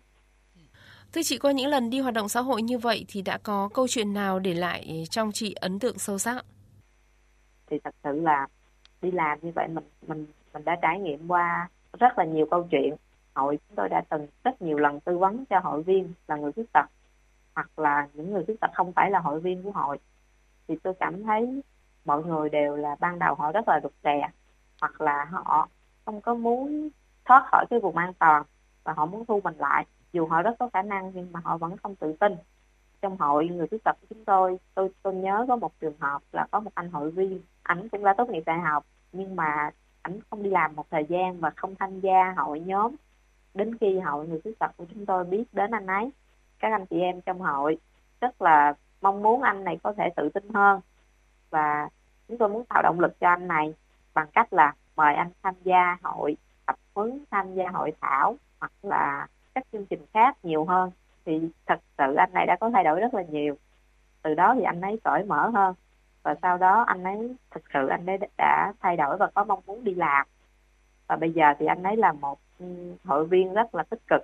Thưa 1.13 1.21
chị, 1.23 1.37
qua 1.37 1.51
những 1.51 1.67
lần 1.67 1.89
đi 1.89 1.99
hoạt 1.99 2.13
động 2.13 2.29
xã 2.29 2.41
hội 2.41 2.61
như 2.61 2.77
vậy 2.77 3.05
thì 3.07 3.21
đã 3.21 3.37
có 3.43 3.69
câu 3.73 3.87
chuyện 3.87 4.13
nào 4.13 4.39
để 4.39 4.53
lại 4.53 5.03
trong 5.09 5.31
chị 5.31 5.53
ấn 5.53 5.79
tượng 5.79 5.97
sâu 5.97 6.17
sắc? 6.17 6.45
Thì 7.67 7.79
thật 7.83 7.95
sự 8.03 8.19
là 8.21 8.47
đi 9.01 9.11
làm 9.11 9.39
như 9.41 9.51
vậy 9.55 9.67
mình 9.67 9.83
mình 10.07 10.25
mình 10.53 10.65
đã 10.65 10.77
trải 10.81 10.99
nghiệm 10.99 11.27
qua 11.27 11.69
rất 11.99 12.17
là 12.17 12.25
nhiều 12.25 12.47
câu 12.51 12.67
chuyện. 12.71 12.95
Hội 13.35 13.59
chúng 13.67 13.75
tôi 13.75 13.89
đã 13.89 14.03
từng 14.09 14.27
rất 14.43 14.61
nhiều 14.61 14.77
lần 14.77 14.99
tư 14.99 15.17
vấn 15.17 15.45
cho 15.45 15.59
hội 15.59 15.83
viên 15.83 16.13
là 16.27 16.35
người 16.35 16.51
khuyết 16.51 16.73
tật 16.73 16.85
hoặc 17.55 17.79
là 17.79 18.07
những 18.13 18.33
người 18.33 18.45
khuyết 18.45 18.59
tật 18.59 18.71
không 18.73 18.93
phải 18.93 19.11
là 19.11 19.19
hội 19.19 19.39
viên 19.39 19.63
của 19.63 19.71
hội. 19.71 19.97
Thì 20.67 20.75
tôi 20.83 20.93
cảm 20.99 21.23
thấy 21.23 21.61
mọi 22.05 22.23
người 22.23 22.49
đều 22.49 22.75
là 22.75 22.95
ban 22.99 23.19
đầu 23.19 23.35
họ 23.35 23.51
rất 23.51 23.67
là 23.67 23.79
rụt 23.83 23.93
rè 24.03 24.29
hoặc 24.85 25.01
là 25.01 25.25
họ 25.25 25.67
không 26.05 26.21
có 26.21 26.33
muốn 26.33 26.89
thoát 27.25 27.45
khỏi 27.51 27.65
cái 27.69 27.79
vùng 27.79 27.97
an 27.97 28.13
toàn 28.13 28.43
và 28.83 28.93
họ 28.93 29.05
muốn 29.05 29.25
thu 29.25 29.41
mình 29.43 29.57
lại. 29.57 29.85
Dù 30.13 30.27
họ 30.27 30.41
rất 30.41 30.55
có 30.59 30.69
khả 30.73 30.81
năng 30.81 31.11
nhưng 31.15 31.31
mà 31.31 31.39
họ 31.43 31.57
vẫn 31.57 31.77
không 31.77 31.95
tự 31.95 32.13
tin. 32.19 32.35
Trong 33.01 33.17
hội 33.17 33.47
người 33.47 33.67
khuyết 33.67 33.83
tật 33.83 33.97
của 34.01 34.07
chúng 34.09 34.25
tôi 34.25 34.57
tôi 34.75 34.89
tôi 35.03 35.13
nhớ 35.15 35.45
có 35.47 35.55
một 35.55 35.79
trường 35.79 35.99
hợp 35.99 36.21
là 36.31 36.47
có 36.51 36.59
một 36.59 36.71
anh 36.75 36.91
hội 36.91 37.11
viên, 37.11 37.41
ảnh 37.63 37.89
cũng 37.89 38.03
đã 38.03 38.13
tốt 38.13 38.29
nghiệp 38.29 38.43
đại 38.45 38.59
học, 38.59 38.85
nhưng 39.11 39.35
mà 39.35 39.71
ảnh 40.01 40.19
không 40.29 40.43
đi 40.43 40.49
làm 40.49 40.75
một 40.75 40.85
thời 40.91 41.05
gian 41.05 41.39
và 41.39 41.49
không 41.55 41.75
tham 41.75 41.99
gia 41.99 42.33
hội 42.37 42.59
nhóm. 42.59 42.95
Đến 43.53 43.77
khi 43.77 43.99
hội 43.99 44.27
người 44.27 44.41
khuyết 44.41 44.59
tật 44.59 44.71
của 44.77 44.85
chúng 44.93 45.05
tôi 45.05 45.23
biết 45.23 45.43
đến 45.51 45.71
anh 45.71 45.87
ấy, 45.87 46.09
các 46.59 46.71
anh 46.71 46.85
chị 46.85 46.99
em 46.99 47.21
trong 47.21 47.41
hội 47.41 47.77
rất 48.21 48.41
là 48.41 48.73
mong 49.01 49.23
muốn 49.23 49.41
anh 49.41 49.63
này 49.63 49.79
có 49.83 49.93
thể 49.93 50.09
tự 50.15 50.29
tin 50.29 50.49
hơn. 50.53 50.81
Và 51.49 51.89
chúng 52.27 52.37
tôi 52.37 52.49
muốn 52.49 52.65
tạo 52.65 52.81
động 52.83 52.99
lực 52.99 53.19
cho 53.19 53.29
anh 53.29 53.47
này 53.47 53.73
bằng 54.15 54.27
cách 54.33 54.53
là 54.53 54.73
mời 54.95 55.15
anh 55.15 55.29
tham 55.43 55.55
gia 55.63 55.97
hội 56.03 56.37
tập 56.65 56.75
huấn, 56.95 57.25
tham 57.31 57.55
gia 57.55 57.69
hội 57.69 57.93
thảo 58.01 58.35
hoặc 58.59 58.71
là 58.83 59.27
các 59.55 59.63
chương 59.71 59.85
trình 59.85 60.05
khác 60.13 60.37
nhiều 60.43 60.65
hơn. 60.65 60.91
Thì 61.25 61.49
thật 61.65 61.79
sự 61.97 62.15
anh 62.15 62.33
này 62.33 62.45
đã 62.45 62.57
có 62.59 62.69
thay 62.73 62.83
đổi 62.83 62.99
rất 62.99 63.13
là 63.13 63.23
nhiều. 63.29 63.55
Từ 64.21 64.33
đó 64.33 64.55
thì 64.57 64.63
anh 64.63 64.81
ấy 64.81 64.99
cởi 65.03 65.23
mở 65.23 65.49
hơn. 65.49 65.75
Và 66.23 66.35
sau 66.41 66.57
đó 66.57 66.83
anh 66.87 67.03
ấy 67.03 67.35
thực 67.51 67.63
sự 67.73 67.87
anh 67.87 68.05
ấy 68.05 68.17
đã 68.37 68.73
thay 68.79 68.97
đổi 68.97 69.17
và 69.17 69.27
có 69.33 69.43
mong 69.43 69.61
muốn 69.65 69.83
đi 69.83 69.93
làm. 69.93 70.27
Và 71.07 71.15
bây 71.15 71.31
giờ 71.31 71.53
thì 71.59 71.65
anh 71.65 71.83
ấy 71.83 71.95
là 71.95 72.11
một 72.11 72.39
ừ, 72.59 72.65
hội 73.05 73.25
viên 73.25 73.53
rất 73.53 73.75
là 73.75 73.83
tích 73.83 74.07
cực 74.07 74.21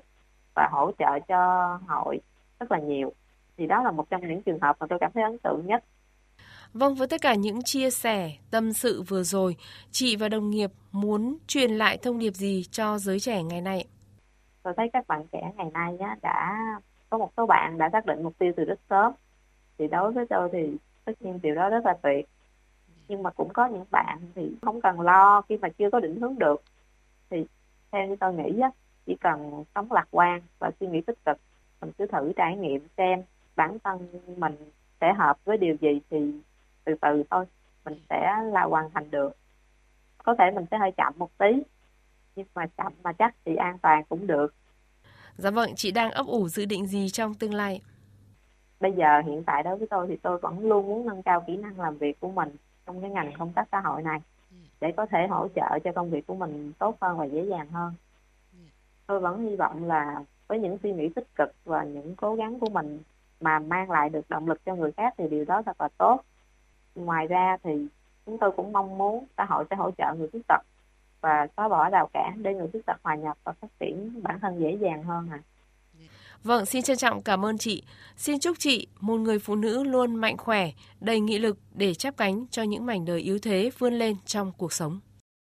và 0.56 0.70
hỗ 0.72 0.92
trợ 1.00 1.20
cho 1.28 1.80
hội 1.88 2.20
rất 2.60 2.72
là 2.72 2.80
nhiều. 2.80 3.12
Thì 3.58 3.68
đó 3.68 3.84
là 3.84 3.92
một 3.92 4.10
trong 4.10 4.28
những 4.28 4.42
trường 4.42 4.60
hợp 4.60 4.76
mà 4.80 4.88
tôi 4.88 5.00
cảm 5.00 5.12
thấy 5.14 5.24
ấn 5.24 5.38
tượng 5.38 5.66
nhất. 5.66 5.84
Vâng, 6.74 6.96
với 6.96 7.08
tất 7.08 7.22
cả 7.22 7.36
những 7.36 7.62
chia 7.62 7.90
sẻ, 7.90 8.32
tâm 8.52 8.74
sự 8.74 9.02
vừa 9.02 9.24
rồi, 9.24 9.56
chị 9.92 10.16
và 10.16 10.30
đồng 10.30 10.50
nghiệp 10.50 10.72
muốn 10.92 11.38
truyền 11.48 11.72
lại 11.72 11.98
thông 11.98 12.20
điệp 12.20 12.34
gì 12.34 12.64
cho 12.72 12.98
giới 12.98 13.20
trẻ 13.20 13.44
ngày 13.44 13.62
nay? 13.62 13.86
Tôi 14.64 14.74
thấy 14.78 14.90
các 14.94 15.08
bạn 15.08 15.26
trẻ 15.32 15.52
ngày 15.58 15.70
nay 15.74 15.98
á, 16.00 16.16
đã 16.22 16.58
có 17.10 17.18
một 17.18 17.32
số 17.38 17.46
bạn 17.46 17.78
đã 17.78 17.90
xác 17.94 18.06
định 18.06 18.24
mục 18.24 18.34
tiêu 18.38 18.54
từ 18.58 18.64
rất 18.64 18.80
sớm. 18.90 19.14
Thì 19.78 19.88
đối 19.88 20.12
với 20.12 20.26
tôi 20.30 20.50
thì 20.54 20.78
tất 21.06 21.12
nhiên 21.20 21.40
điều 21.44 21.56
đó 21.56 21.70
rất 21.70 21.86
là 21.86 21.94
tuyệt. 22.04 22.26
Nhưng 23.08 23.24
mà 23.24 23.30
cũng 23.30 23.50
có 23.54 23.66
những 23.66 23.86
bạn 23.92 24.20
thì 24.36 24.52
không 24.62 24.82
cần 24.82 25.00
lo 25.00 25.42
khi 25.42 25.58
mà 25.58 25.70
chưa 25.70 25.90
có 25.92 26.00
định 26.00 26.20
hướng 26.22 26.40
được. 26.40 26.64
Thì 27.30 27.46
theo 27.92 28.08
như 28.08 28.16
tôi 28.20 28.34
nghĩ 28.34 28.60
á, 28.62 28.70
chỉ 29.06 29.16
cần 29.22 29.64
sống 29.76 29.92
lạc 29.92 30.08
quan 30.12 30.42
và 30.60 30.72
suy 30.80 30.88
nghĩ 30.88 31.02
tích 31.02 31.26
cực, 31.26 31.38
mình 31.82 31.92
cứ 31.98 32.06
thử 32.06 32.32
trải 32.36 32.58
nghiệm 32.58 32.88
xem 32.98 33.24
bản 33.56 33.78
thân 33.84 34.08
mình 34.38 34.56
sẽ 35.02 35.14
hợp 35.14 35.46
với 35.46 35.58
điều 35.58 35.76
gì 35.82 36.00
thì 36.10 36.32
từ 36.84 36.94
từ 37.02 37.24
thôi 37.30 37.46
mình 37.86 38.00
sẽ 38.10 38.36
là 38.54 38.64
hoàn 38.64 38.90
thành 38.92 39.12
được. 39.12 39.38
Có 40.24 40.36
thể 40.40 40.52
mình 40.56 40.66
sẽ 40.72 40.78
hơi 40.78 40.92
chậm 40.98 41.14
một 41.18 41.38
tí 41.38 41.64
nhưng 42.36 42.48
mà 42.56 42.66
chậm 42.78 42.94
mà 43.04 43.14
chắc 43.14 43.36
thì 43.46 43.56
an 43.56 43.78
toàn 43.78 44.04
cũng 44.10 44.28
được. 44.28 44.54
Dạ 45.38 45.52
vâng 45.52 45.76
chị 45.76 45.92
đang 45.92 46.12
ấp 46.12 46.26
ủ 46.26 46.48
dự 46.48 46.66
định 46.66 46.88
gì 46.88 47.10
trong 47.10 47.34
tương 47.34 47.54
lai? 47.54 47.82
Bây 48.80 48.92
giờ 48.92 49.22
hiện 49.26 49.44
tại 49.44 49.64
đối 49.64 49.78
với 49.78 49.88
tôi 49.88 50.08
thì 50.08 50.18
tôi 50.18 50.38
vẫn 50.38 50.60
luôn 50.60 50.88
muốn 50.88 51.06
nâng 51.06 51.24
cao 51.24 51.44
kỹ 51.48 51.58
năng 51.58 51.80
làm 51.80 51.98
việc 51.98 52.20
của 52.20 52.32
mình 52.32 52.56
trong 52.86 53.02
cái 53.02 53.10
ngành 53.10 53.32
công 53.40 53.54
tác 53.54 53.68
xã 53.72 53.80
hội 53.80 54.04
này 54.04 54.20
để 54.82 54.94
có 54.98 55.06
thể 55.06 55.28
hỗ 55.28 55.48
trợ 55.56 55.80
cho 55.84 55.92
công 55.96 56.10
việc 56.10 56.28
của 56.28 56.36
mình 56.36 56.74
tốt 56.80 56.98
hơn 57.02 57.18
và 57.18 57.26
dễ 57.26 57.46
dàng 57.46 57.68
hơn. 57.70 57.94
Tôi 59.08 59.20
vẫn 59.20 59.50
hy 59.50 59.56
vọng 59.56 59.88
là 59.88 60.24
với 60.48 60.60
những 60.60 60.78
suy 60.84 60.94
nghĩ 60.94 61.10
tích 61.10 61.36
cực 61.36 61.56
và 61.66 61.84
những 61.84 62.16
cố 62.16 62.36
gắng 62.36 62.60
của 62.60 62.70
mình 62.70 63.00
mà 63.42 63.60
mang 63.60 63.92
lại 63.92 64.10
được 64.10 64.30
động 64.30 64.48
lực 64.48 64.66
cho 64.66 64.76
người 64.76 64.92
khác 64.92 65.14
thì 65.18 65.28
điều 65.30 65.46
đó 65.46 65.62
thật 65.66 65.82
là 65.82 65.90
tốt 65.98 66.22
ngoài 66.96 67.28
ra 67.28 67.58
thì 67.64 67.88
chúng 68.26 68.38
tôi 68.38 68.52
cũng 68.52 68.74
mong 68.74 68.98
muốn 68.98 69.26
xã 69.38 69.46
hội 69.46 69.66
sẽ 69.70 69.76
hỗ 69.76 69.92
trợ 69.92 70.14
người 70.18 70.28
khuyết 70.32 70.48
tật 70.48 70.62
và 71.22 71.48
xóa 71.58 71.70
bỏ 71.70 71.90
rào 71.90 72.10
cản 72.14 72.44
để 72.44 72.54
người 72.54 72.68
khuyết 72.72 72.86
tật 72.86 72.98
hòa 73.04 73.16
nhập 73.16 73.38
và 73.44 73.52
phát 73.52 73.68
triển 73.80 74.24
bản 74.24 74.40
thân 74.40 74.60
dễ 74.60 74.78
dàng 74.82 75.04
hơn 75.04 75.30
à. 75.32 75.40
Vâng, 76.44 76.66
xin 76.66 76.82
trân 76.82 76.98
trọng 76.98 77.22
cảm 77.22 77.46
ơn 77.46 77.58
chị. 77.58 77.84
Xin 78.18 78.40
chúc 78.40 78.60
chị 78.60 78.88
một 79.00 79.18
người 79.18 79.40
phụ 79.40 79.56
nữ 79.56 79.84
luôn 79.84 80.16
mạnh 80.16 80.38
khỏe, 80.38 80.70
đầy 81.00 81.20
nghị 81.20 81.40
lực 81.40 81.58
để 81.74 81.94
chắp 81.94 82.18
cánh 82.18 82.46
cho 82.52 82.64
những 82.64 82.86
mảnh 82.86 83.06
đời 83.06 83.20
yếu 83.20 83.40
thế 83.42 83.72
vươn 83.80 83.94
lên 83.94 84.16
trong 84.26 84.52
cuộc 84.58 84.74
sống. 84.74 85.00